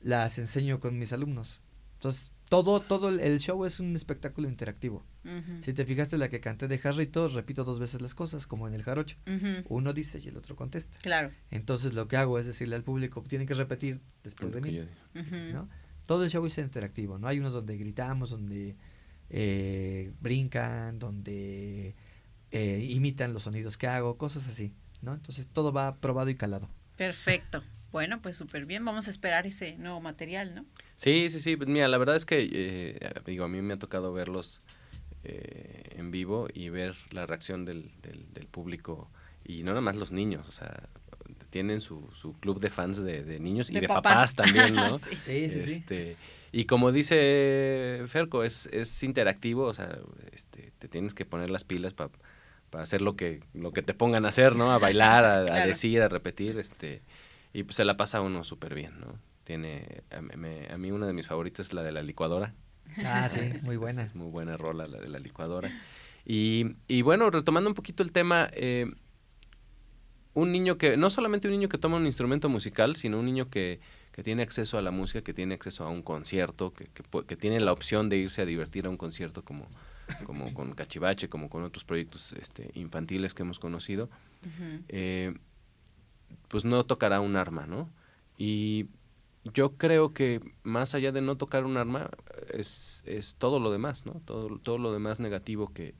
[0.00, 1.60] las enseño con mis alumnos.
[1.94, 5.04] Entonces, todo todo el- show es un espectáculo interactivo.
[5.60, 8.74] Si te fijaste la que canté de Jarrito, repito dos veces las cosas como en
[8.74, 9.16] el jarocho.
[9.68, 10.98] Uno dice y el otro contesta.
[11.00, 11.30] Claro.
[11.50, 14.80] Entonces lo que hago es decirle al público, tienen que repetir después de mí.
[16.06, 17.28] Todo el show es interactivo, ¿no?
[17.28, 18.76] Hay unos donde gritamos, donde
[19.28, 21.94] eh, brincan, donde
[22.50, 25.14] eh, imitan los sonidos que hago, cosas así, ¿no?
[25.14, 26.68] Entonces todo va probado y calado.
[26.96, 27.62] Perfecto.
[27.92, 28.84] Bueno, pues súper bien.
[28.84, 30.64] Vamos a esperar ese nuevo material, ¿no?
[30.96, 31.56] Sí, sí, sí.
[31.56, 34.62] pues Mira, la verdad es que, eh, digo, a mí me ha tocado verlos
[35.24, 39.10] eh, en vivo y ver la reacción del, del, del público.
[39.44, 40.88] Y no nada más los niños, o sea,
[41.50, 44.02] tienen su, su club de fans de, de niños y De de papás.
[44.02, 44.98] papás, también, ¿no?
[44.98, 45.16] Sí.
[45.22, 46.16] Sí, Este,
[46.52, 49.98] y como dice Ferco, es, es interactivo, o sea,
[50.32, 52.10] este, te tienes que poner las pilas para
[52.74, 54.70] hacer lo que, lo que te pongan a hacer, ¿no?
[54.72, 55.66] A bailar, a, a Claro.
[55.68, 57.02] decir, a repetir, este,
[57.52, 59.18] y pues se la pasa uno súper bien, ¿no?
[59.44, 62.54] Tiene, a, mí- me- a mí una de mis favoritas es la de la licuadora.
[63.04, 64.02] Ah, sí, Es- muy buena.
[64.02, 65.70] Es, muy buena rola la de la licuadora.
[66.24, 68.86] Y, y bueno, retomando un poquito el tema, eh,
[70.34, 73.50] un niño que, no solamente un niño que toma un instrumento musical, sino un niño
[73.50, 73.80] que,
[74.12, 77.36] que tiene acceso a la música, que tiene acceso a un concierto, que, que, que
[77.36, 79.66] tiene la opción de irse a divertir a un concierto como,
[80.24, 84.04] como con Cachivache, como con otros proyectos este, infantiles que hemos conocido,
[84.44, 84.84] Ujú.
[84.88, 85.34] eh,
[86.50, 87.88] pues no tocará un arma, ¿no?
[88.36, 88.88] Y
[89.44, 92.10] yo creo que más allá de no tocar un arma,
[92.52, 94.20] es, es todo lo demás, ¿no?
[94.24, 95.94] Todo, todo lo demás negativo que,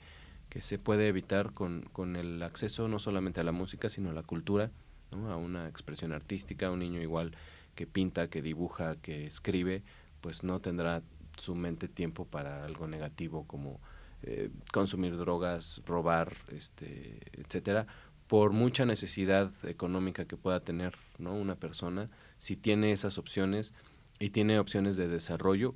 [0.51, 4.12] que se puede evitar con, con el acceso no solamente a la música, sino a
[4.12, 4.70] la cultura,
[5.12, 5.30] ¿no?
[5.30, 7.32] A una expresión artística, un niño igual
[7.76, 9.84] que pinta, que dibuja, que escribe,
[10.20, 11.03] pues no tendrá
[11.36, 13.80] su mente tiempo para algo negativo como
[14.22, 17.86] eh, consumir drogas, robar, este, etcétera,
[18.31, 21.35] por mucha necesidad económica que pueda tener ¿no?
[21.35, 22.09] una persona,
[22.39, 23.74] si tiene esas opciones
[24.20, 25.74] y tiene opciones de desarrollo,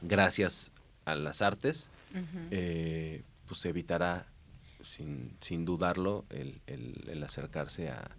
[0.00, 0.72] gracias
[1.04, 1.90] a las artes,
[2.50, 4.26] eh, pues evitará
[4.82, 8.10] sin, sin dudarlo el, el- el acercarse a,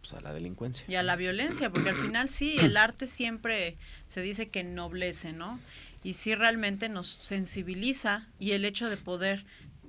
[0.00, 0.84] pues, a la delincuencia.
[0.88, 3.76] Y a la violencia, porque al final sí, el arte siempre
[4.08, 5.60] se dice que ennoblece, ¿no?
[6.02, 9.44] Y sí realmente nos sensibiliza y el hecho de poder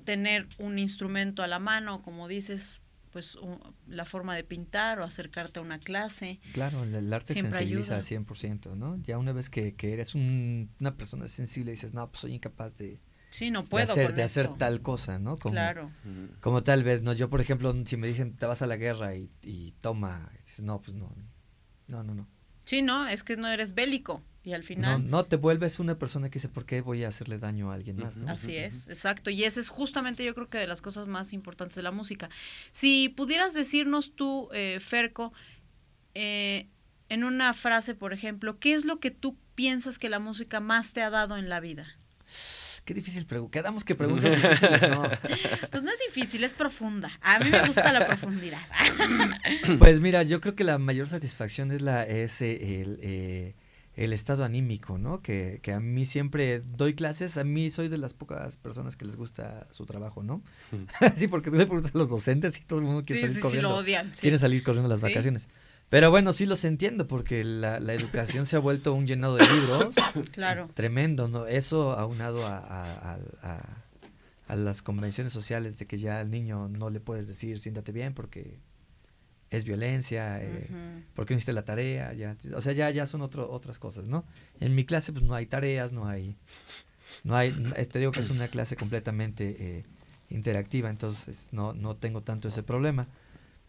[0.05, 2.83] tener un instrumento a la mano, como dices,
[3.17, 6.39] pues u- la forma de pintar o acercarte a una clase.
[6.53, 7.97] Claro, el, el arte Siempre sensibiliza ayuda.
[7.97, 8.95] al 100%, ¿no?
[9.01, 12.77] Ya una vez que, que eres un- una persona sensible dices, no, pues soy incapaz
[12.77, 12.99] de,
[13.31, 15.37] Sí, no de puedo hacer, con de hacer tal cosa, ¿no?
[15.39, 15.89] Como, Claro.
[16.41, 17.11] Como tal vez, ¿no?
[17.13, 20.61] Yo, por ejemplo, si me dicen, te vas a la guerra y, y toma, dices,
[20.63, 21.11] no, pues no,
[21.87, 22.27] no, no, no.
[22.65, 25.99] Sí, no, es que no eres bélico y al No, final no te vuelves una
[25.99, 28.31] persona que dice, ¿por qué voy a hacerle daño a alguien más, no?
[28.31, 29.29] Así es, exacto.
[29.29, 32.29] Y ese es justamente yo creo que de las cosas más importantes de la música.
[32.71, 35.33] Si pudieras decirnos tú, eh, Ferco,
[36.13, 36.67] eh,
[37.09, 40.93] en una frase, por ejemplo, ¿qué es lo que tú piensas que la música más
[40.93, 41.85] te ha dado en la vida?
[42.85, 43.59] Qué difícil pregunta.
[43.59, 45.03] Quedamos que preguntas difíciles, ¿no?
[45.71, 47.11] Pues no es difícil, es profunda.
[47.21, 48.61] A mí me gusta la profundidad.
[49.77, 53.55] Pues mira, yo creo que la mayor satisfacción es la es eh, el, eh,
[53.97, 55.21] el estado anímico, ¿no?
[55.21, 59.03] Que, que a mí siempre doy clases, a mí soy de las pocas personas que
[59.05, 60.41] les gusta su trabajo, ¿no?
[61.17, 63.33] sí, porque tú le preguntas a los docentes y todo el mundo quiere Sí, salir
[63.33, 63.69] sí, sí, corriendo.
[63.69, 64.15] lo odian.
[64.15, 64.21] sí.
[64.21, 65.07] Quiere salir corriendo las Sí.
[65.07, 65.49] vacaciones.
[65.89, 69.47] Pero bueno, sí los entiendo porque la, la educación se ha vuelto un llenado de
[69.47, 69.95] libros
[70.31, 70.69] Claro.
[70.73, 71.47] tremendo, ¿no?
[71.47, 73.83] Eso aunado a, a, a, a-
[74.47, 78.13] a las convenciones sociales de que ya al niño no le puedes decir siéntate bien
[78.13, 78.59] porque
[79.49, 81.03] es violencia, eh, Ujú.
[81.15, 84.25] porque no hiciste la tarea, ya, o sea, ya, ya son otro, otras cosas, ¿no?
[84.59, 86.35] En mi clase pues no hay tareas, no hay,
[87.23, 89.85] no hay, te digo que es una clase completamente eh,
[90.29, 93.07] interactiva, entonces no, no tengo tanto ese problema.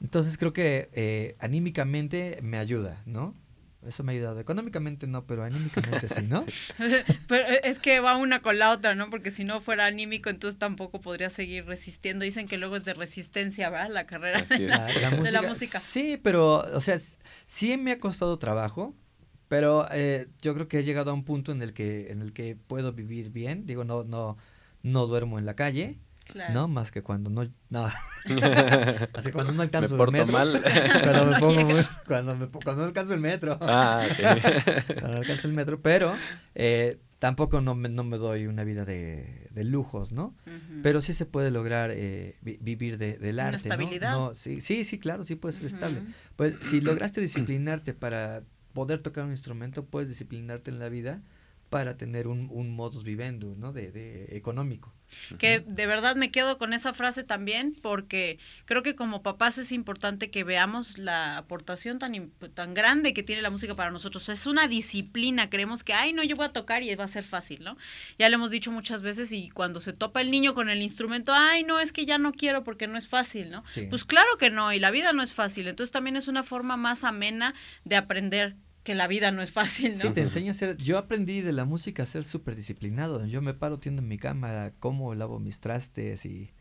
[0.00, 3.34] Entonces creo que eh, anímicamente me ayuda, ¿no?
[3.88, 4.38] Eso me ha ayudado.
[4.38, 6.44] Económicamente no, pero anímicamente sí, ¿no?
[7.26, 9.08] Pero es que va una con la otra, ¿no?
[9.10, 12.24] Porque si no fuera anímico, entonces tampoco podría seguir resistiendo.
[12.24, 13.90] Dicen que luego es de resistencia, ¿verdad?
[13.90, 14.44] La carrera.
[14.58, 15.80] La, la De la música.
[15.80, 16.98] Sí, pero, o sea,
[17.46, 18.94] sí me ha costado trabajo,
[19.48, 22.32] pero eh, yo creo que he llegado a un punto en el que, en el
[22.32, 23.64] que puedo vivir bien.
[23.66, 24.36] Digo, no, no,
[24.82, 25.98] no duermo en la calle,
[26.28, 26.54] Claro.
[26.54, 26.68] ¿no?
[26.68, 27.86] Más que cuando no, no.
[29.14, 30.32] Así cuando no Me alcanzo el metro.
[30.32, 30.62] mal.
[31.02, 33.58] Cuando me pongo, muy- cuando me, cuando no alcanzo el metro.
[33.60, 34.94] Ah, ok.
[34.94, 36.14] Cuando no alcanzo el metro, pero
[36.54, 40.34] eh, tampoco no me, no me doy una vida de, de lujos, ¿no?
[40.82, 43.74] Pero sí se puede lograr eh, vi- vivir de, del Una arte, ¿no?
[43.74, 44.12] estabilidad.
[44.12, 46.02] No, sí, sí, sí, claro, sí puede ser estable.
[46.36, 48.42] Pues si lograste disciplinarte para
[48.74, 51.22] poder tocar un instrumento, puedes disciplinarte en la vida
[51.70, 53.72] para tener un, un modus vivendi, ¿no?
[53.72, 54.94] De, de económico.
[55.38, 59.72] Que de verdad me quedo con esa frase también porque creo que como papás es
[59.72, 64.28] importante que veamos la aportación tan, tan grande que tiene la música para nosotros.
[64.28, 67.24] Es una disciplina, creemos que, ay, no, yo voy a tocar y va a ser
[67.24, 67.76] fácil, ¿no?
[68.18, 71.32] Ya lo hemos dicho muchas veces y cuando se topa el niño con el instrumento,
[71.34, 73.64] ay, no, es que ya no quiero porque no es fácil, ¿no?
[73.70, 73.86] Sí.
[73.88, 75.68] Pues claro que no, y la vida no es fácil.
[75.68, 77.54] Entonces también es una forma más amena
[77.84, 78.56] de aprender
[78.88, 79.98] que la vida no es fácil, ¿no?
[79.98, 80.78] Sí, te enseña a ser.
[80.78, 83.26] Yo aprendí de la música a ser súper disciplinado.
[83.26, 86.54] Yo me paro, tiendo en mi cama, como lavo mis trastes y,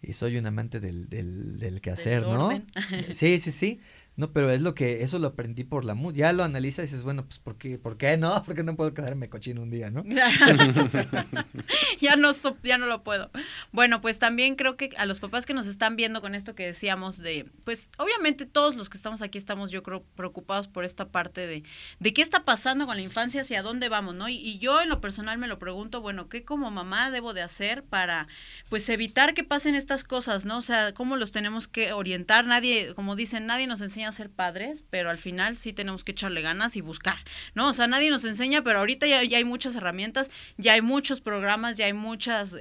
[0.00, 2.46] y soy un amante del, del, del quehacer, ¿no?
[2.46, 2.66] orden.
[3.10, 3.80] Sí, sí, sí.
[4.16, 6.20] No, pero es lo que, eso lo aprendí por la música.
[6.20, 8.42] Ya lo analizas y dices, bueno, pues, ¿por qué, ¿por qué no?
[8.46, 10.04] Porque no puedo quedarme cochino un día, ¿no?
[12.00, 13.30] ya no ya no lo puedo.
[13.72, 16.66] Bueno, pues también creo que a los papás que nos están viendo con esto que
[16.66, 21.08] decíamos de, pues obviamente todos los que estamos aquí estamos yo creo preocupados por esta
[21.08, 21.64] parte de
[21.98, 24.28] de qué está pasando con la infancia, hacia dónde vamos, ¿no?
[24.28, 27.42] Y, y yo en lo personal me lo pregunto, bueno, ¿qué como mamá debo de
[27.42, 28.28] hacer para
[28.68, 30.58] pues evitar que pasen estas cosas, ¿no?
[30.58, 34.30] O sea, cómo los tenemos que orientar, nadie, como dicen, nadie nos enseña a ser
[34.30, 37.18] padres, pero al final sí tenemos que echarle ganas y buscar,
[37.54, 37.68] ¿no?
[37.68, 41.76] O sea, nadie nos enseña, pero ahorita ya, hay muchas herramientas, ya hay muchos programas,
[41.76, 42.56] ya hay muchos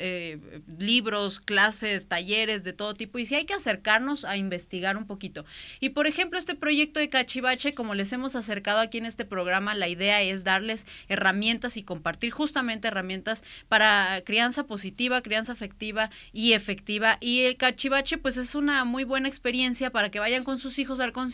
[0.77, 5.45] libros, clases, talleres de todo tipo, y sí hay que acercarnos a investigar un poquito.
[5.79, 9.75] Y por ejemplo, este proyecto de Cachivache, como les hemos acercado aquí en este programa,
[9.75, 16.53] la idea es darles herramientas y compartir justamente herramientas para crianza positiva, crianza afectiva y
[16.53, 17.17] efectiva.
[17.19, 20.99] Y el Cachivache, pues es una muy buena experiencia para que vayan con sus hijos
[20.99, 21.32] al concierto,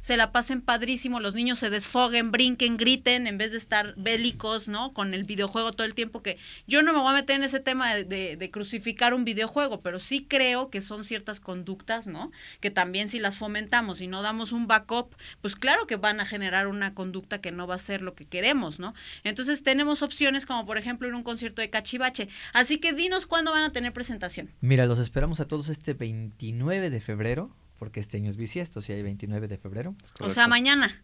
[0.00, 4.68] se la pasen padrísimo, los niños se desfoguen, brinquen, griten, en vez de estar bélicos,
[4.68, 4.92] ¿no?
[4.92, 7.60] Con el videojuego todo el tiempo, que yo no me voy a meter en ese
[7.60, 12.30] tema de, de- de crucificar un videojuego, pero sí creo que son ciertas conductas, ¿no?
[12.60, 16.26] Que también si las fomentamos y no damos un backup, pues claro que van a
[16.26, 18.94] generar una conducta que no va a ser lo que queremos, ¿no?
[19.24, 22.28] Entonces tenemos opciones como por ejemplo en un concierto de cachivache.
[22.52, 24.50] Así que dinos cuándo van a tener presentación.
[24.60, 28.92] Mira, los esperamos a todos este 29 de febrero, porque este año es bisiesto, si
[28.92, 29.94] hay 29 de febrero.
[30.20, 30.94] O sea, mañana.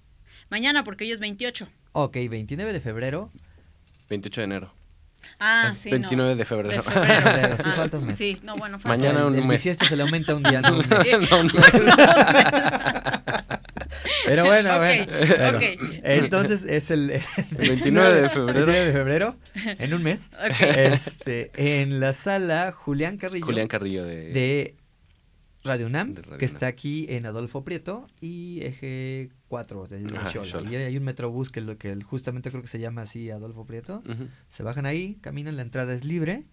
[0.48, 1.68] Mañana porque hoy es 28.
[1.92, 3.30] Ok, 29 de febrero.
[4.08, 4.74] 28 de enero.
[5.38, 6.36] Ah, Es sí, 29 no.
[6.36, 6.70] de febrero.
[6.70, 7.22] De febrero.
[7.22, 8.16] Febrero, sí, Ah, falta un mes.
[8.16, 9.58] Sí, no, bueno, falta Mañana un el mes.
[9.60, 11.30] bisiesto se le aumenta un día, no un mes.
[11.30, 11.50] No, no.
[14.26, 15.06] Pero bueno, Ok, bueno.
[15.06, 15.56] bueno.
[15.58, 15.62] ok.
[16.04, 17.22] Entonces es el, el
[17.56, 18.54] 29 de febrero.
[18.66, 20.30] 29 de febrero, en un mes.
[20.34, 20.60] Ok.
[20.60, 21.50] Este,
[21.82, 24.30] en la sala Julián Carrillo Julián Carrillo de...
[24.32, 24.74] de
[25.62, 26.44] Radio UNAM, Radio que UNAM.
[26.44, 30.44] está aquí en Adolfo Prieto y eje 4 de Ajá, Xola.
[30.46, 30.70] Xola.
[30.70, 34.02] Y hay un metrobús que, lo, que justamente creo que se llama así Adolfo Prieto.
[34.48, 36.46] Se bajan ahí, caminan, la entrada es libre.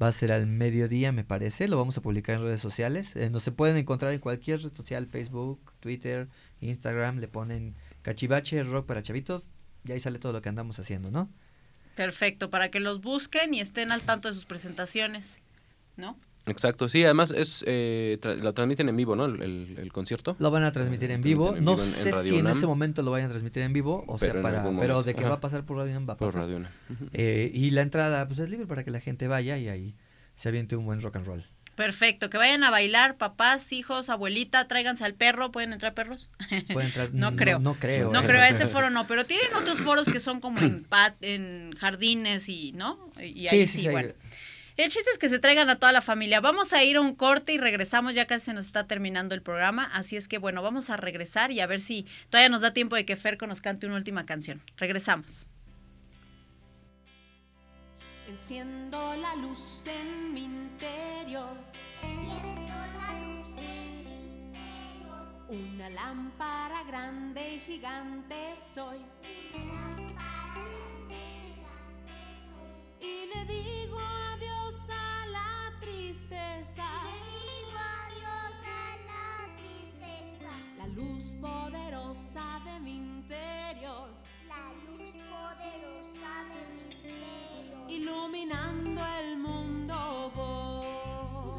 [0.00, 1.66] Va a ser al mediodía, me parece.
[1.66, 3.16] Lo vamos a publicar en redes sociales.
[3.16, 6.28] Eh, nos se pueden encontrar en cualquier red social, Facebook, Twitter,
[6.60, 7.18] Instagram.
[7.18, 9.50] Le ponen Cachivache Rock para Chavitos.
[9.84, 11.28] Y ahí sale todo lo que andamos haciendo, ¿no?
[11.96, 15.40] Perfecto, para que los busquen y estén al tanto de sus presentaciones,
[15.96, 16.16] ¿no?
[16.50, 19.26] Exacto, sí, además es eh, tra- lo transmiten en vivo, ¿no?
[19.26, 20.36] El, el- el concierto.
[20.38, 21.56] Lo van a transmitir en vivo.
[21.56, 23.62] en No vivo en- en sé Radio si en ese momento lo vayan a transmitir
[23.62, 24.04] en vivo.
[24.06, 25.28] O Pero sea, para, pero de que Ajá.
[25.30, 26.42] va a pasar por Radio UNAM va a Por pasar.
[26.42, 26.72] Radio Una.
[26.90, 27.06] Ujú.
[27.12, 29.94] Eh, y la entrada pues es libre para que la gente vaya y ahí
[30.34, 31.44] se aviente un buen rock and roll.
[31.74, 36.28] Perfecto, que vayan a bailar, papás, hijos, abuelita, tráiganse al perro, ¿pueden entrar perros?
[36.72, 37.60] Puede entrar- no, no- creo.
[37.60, 38.26] no creo, No eh.
[38.26, 41.70] creo, a ese foro no, pero tienen otros foros que son como en, pat- en
[41.78, 42.98] jardines y, ¿no?
[43.16, 44.12] Y ahí sí, Sí, sí, sí, hay- bueno.
[44.78, 46.40] El chiste es que se traigan a toda la familia.
[46.40, 49.42] Vamos a ir a un corte y regresamos, ya casi se nos está terminando el
[49.42, 52.72] programa, así es que bueno, vamos a regresar y a ver si todavía nos da
[52.72, 54.62] tiempo de que Ferco nos cante una última canción.
[54.76, 55.48] Regresamos.
[58.28, 61.56] Enciendo la luz en mi interior,
[62.00, 65.38] Enciendo la luz en mi interior.
[65.48, 68.98] una lámpara grande y gigante soy.
[68.98, 70.87] Una lámpara grande gigante soy.
[73.00, 79.26] Y le digo adiós a la tristeza, Le digo adiós a la
[79.58, 80.50] tristeza.
[80.78, 84.08] la luz poderosa de mi interior,
[84.46, 87.90] La luz poderosa de mi interior.
[87.90, 90.86] iluminando el mundo voy.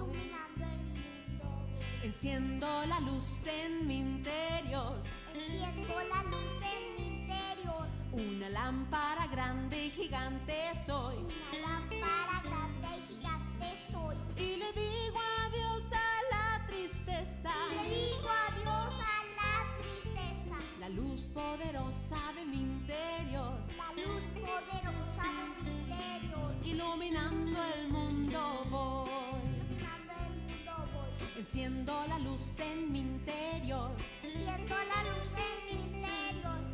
[0.08, 2.04] Iluminando el mundo.
[2.04, 5.02] Enciendo la luz en mi interior,
[5.34, 7.88] Enciendo la luz en mi interior.
[8.20, 10.54] Una lámpara grande y gigante
[10.86, 11.18] soy.
[11.18, 14.16] Una lámpara grande y gigante soy.
[14.38, 20.58] Y le digo adiós a la tristeza, Le digo adiós a la tristeza.
[20.80, 25.26] la luz poderosa de mi interior, La luz poderosa
[25.58, 26.56] de mi interior.
[26.64, 29.10] iluminando el mundo voy.
[29.10, 31.38] Iluminando el mundo voy.
[31.38, 33.92] Enciendo la luz en mi interior,
[34.24, 35.89] Enciendo la luz en mi interior.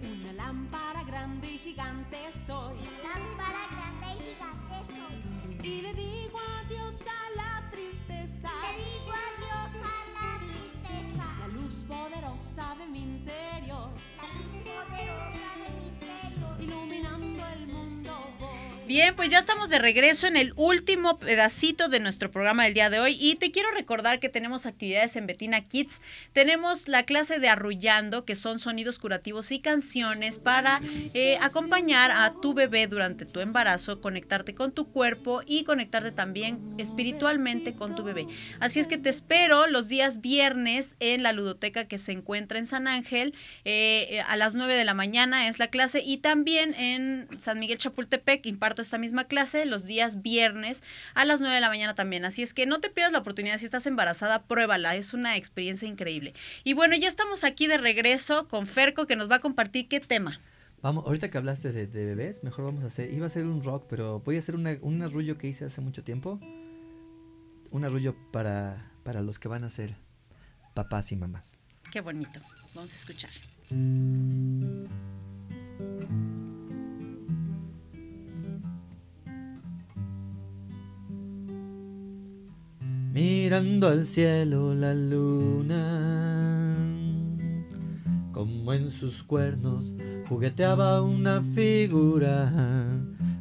[0.01, 2.75] Una lámpara grande y gigante soy.
[3.03, 5.67] Lámpara grande y gigante soy.
[5.67, 11.25] Y le digo adiós a la tristeza, Le digo adiós a la tristeza.
[11.39, 16.61] la luz poderosa de mi interior, La luz poderosa de mi interior.
[16.61, 18.64] iluminando el mundo voy.
[18.87, 22.91] Bien, pues ya estamos de regreso en el último pedacito de nuestro programa del día
[22.91, 26.01] de hoy y te quiero recordar que tenemos actividades en Betina Kids.
[26.33, 30.81] Tenemos la clase de arrullando, que son sonidos curativos y canciones para
[31.15, 36.59] eh, acompañar a tu bebé durante tu embarazo, conectarte con tu cuerpo y conectarte también
[36.77, 38.27] espiritualmente con tu bebé.
[38.59, 42.67] Así es que te espero los días viernes en la ludoteca que se encuentra en
[42.67, 43.33] San Ángel.
[43.63, 47.79] eh, a las 9 de la mañana es la clase y también en San Miguel
[47.79, 48.45] Chapultepec
[48.75, 52.25] imparto esta misma clase los días viernes a las 9 de la mañana también.
[52.25, 53.57] Así es que no te pierdas la oportunidad.
[53.57, 54.95] Si estás embarazada, pruébala.
[54.97, 56.33] Es una experiencia increíble.
[56.65, 60.01] Y bueno, ya estamos aquí de regreso con Ferco que nos va a compartir qué
[60.01, 60.41] tema.
[60.81, 63.63] Vamos, ahorita que hablaste de, de bebés, mejor vamos a hacer, iba a ser un
[63.63, 66.37] rock, pero voy a hacer una- un arrullo que hice hace mucho tiempo.
[67.71, 69.95] Un arrullo para, para los que van a ser
[70.73, 71.61] papás y mamás.
[71.91, 72.41] Qué bonito.
[72.73, 73.29] Vamos a escuchar.
[83.55, 86.75] Al cielo la luna,
[88.33, 89.93] como en sus cuernos
[90.27, 92.51] jugueteaba una figura.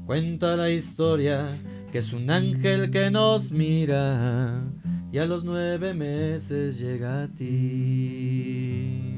[0.06, 1.48] Cuenta la historia
[1.90, 4.62] que es un ángel que nos mira
[5.10, 9.14] y a los nueve meses llega a ti.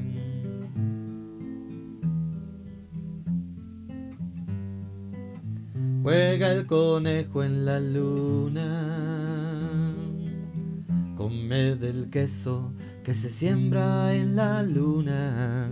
[6.01, 9.16] Juega el conejo en la luna,
[11.47, 12.73] del queso
[13.05, 15.71] que se siembra en la luna.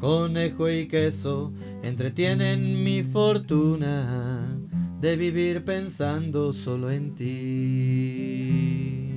[0.00, 1.52] Conejo y queso
[1.82, 4.58] entretienen mi fortuna
[4.98, 9.10] de vivir pensando solo en ti.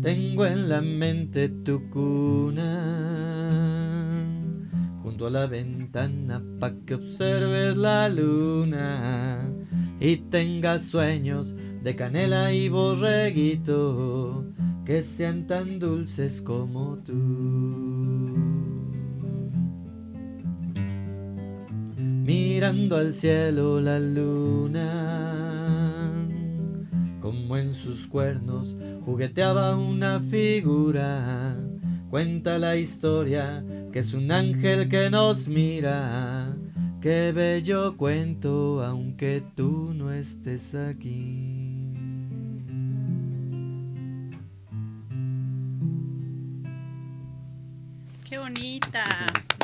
[0.00, 2.62] Tengo en la mente tu cuna,
[5.02, 9.48] junto a la ventana pa' que observes la luna
[10.00, 14.44] y tengas sueños de canela y borreguito
[14.84, 17.14] que sean tan dulces como tú.
[21.96, 24.90] Mirando al cielo la luna,
[27.20, 28.74] como en sus cuernos
[29.04, 31.56] jugueteaba una figura.
[32.10, 36.56] Cuenta la historia que es un ángel que nos mira.
[37.00, 41.67] Qué bello cuento aunque tú no estés aquí.
[48.48, 49.04] Bonita.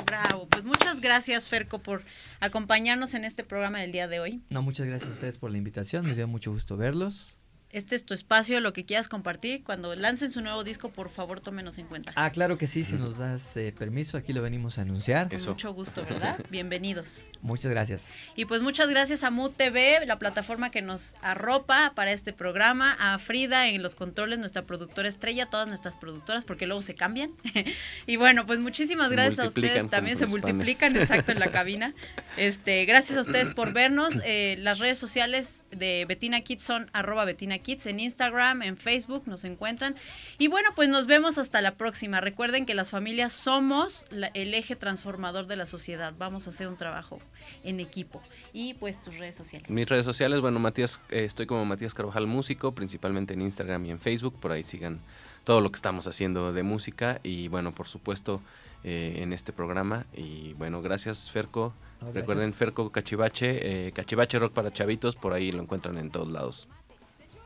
[0.06, 0.46] Bravo.
[0.48, 2.02] Pues muchas gracias, Ferco, por
[2.40, 4.42] acompañarnos en este programa del día de hoy.
[4.50, 6.04] No, muchas gracias a ustedes por la invitación.
[6.04, 7.38] Me dio mucho gusto verlos.
[7.70, 9.64] Este es tu espacio, lo que quieras compartir.
[9.64, 12.12] Cuando lancen su nuevo disco, por favor, tómenos en cuenta.
[12.14, 15.28] Ah, claro que sí, si nos das eh, permiso, aquí lo venimos a anunciar.
[15.28, 15.50] Con Eso.
[15.52, 16.38] mucho gusto, ¿verdad?
[16.50, 17.24] Bienvenidos.
[17.44, 18.10] Muchas gracias.
[18.36, 22.96] Y pues muchas gracias a Mood TV, la plataforma que nos arropa para este programa,
[22.98, 27.32] a Frida en los controles, nuestra productora estrella, todas nuestras productoras, porque luego se cambian.
[28.06, 31.02] y bueno, pues muchísimas Se gracias a ustedes, también se multiplican, panes.
[31.10, 31.92] exacto, en la cabina.
[32.38, 34.14] Este, gracias a ustedes por vernos.
[34.24, 39.24] Eh, las redes sociales de Betina Kids son arroba Betina Kids en Instagram, en Facebook,
[39.26, 39.96] nos encuentran.
[40.38, 42.22] Y bueno, pues nos vemos hasta la próxima.
[42.22, 46.14] Recuerden que las familias somos la- el eje transformador de la sociedad.
[46.16, 47.20] Vamos a hacer un trabajo
[47.62, 48.20] en equipo.
[48.52, 49.70] Y pues tus redes sociales.
[49.70, 53.90] Mis redes sociales, bueno, Matías, eh, estoy como Matías Carvajal Músico, principalmente en Instagram y
[53.90, 55.00] en Facebook, por ahí sigan
[55.44, 58.40] todo lo que estamos haciendo de música y bueno, por supuesto,
[58.82, 60.04] eh, en este programa.
[60.14, 61.72] Y bueno, gracias Ferco.
[62.00, 62.14] No, gracias.
[62.14, 66.68] Recuerden Ferco Cachivache, eh, Cachivache Rock para Chavitos, por ahí lo encuentran en todos lados.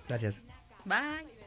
[0.08, 0.42] Gracias.
[0.84, 1.37] Bye.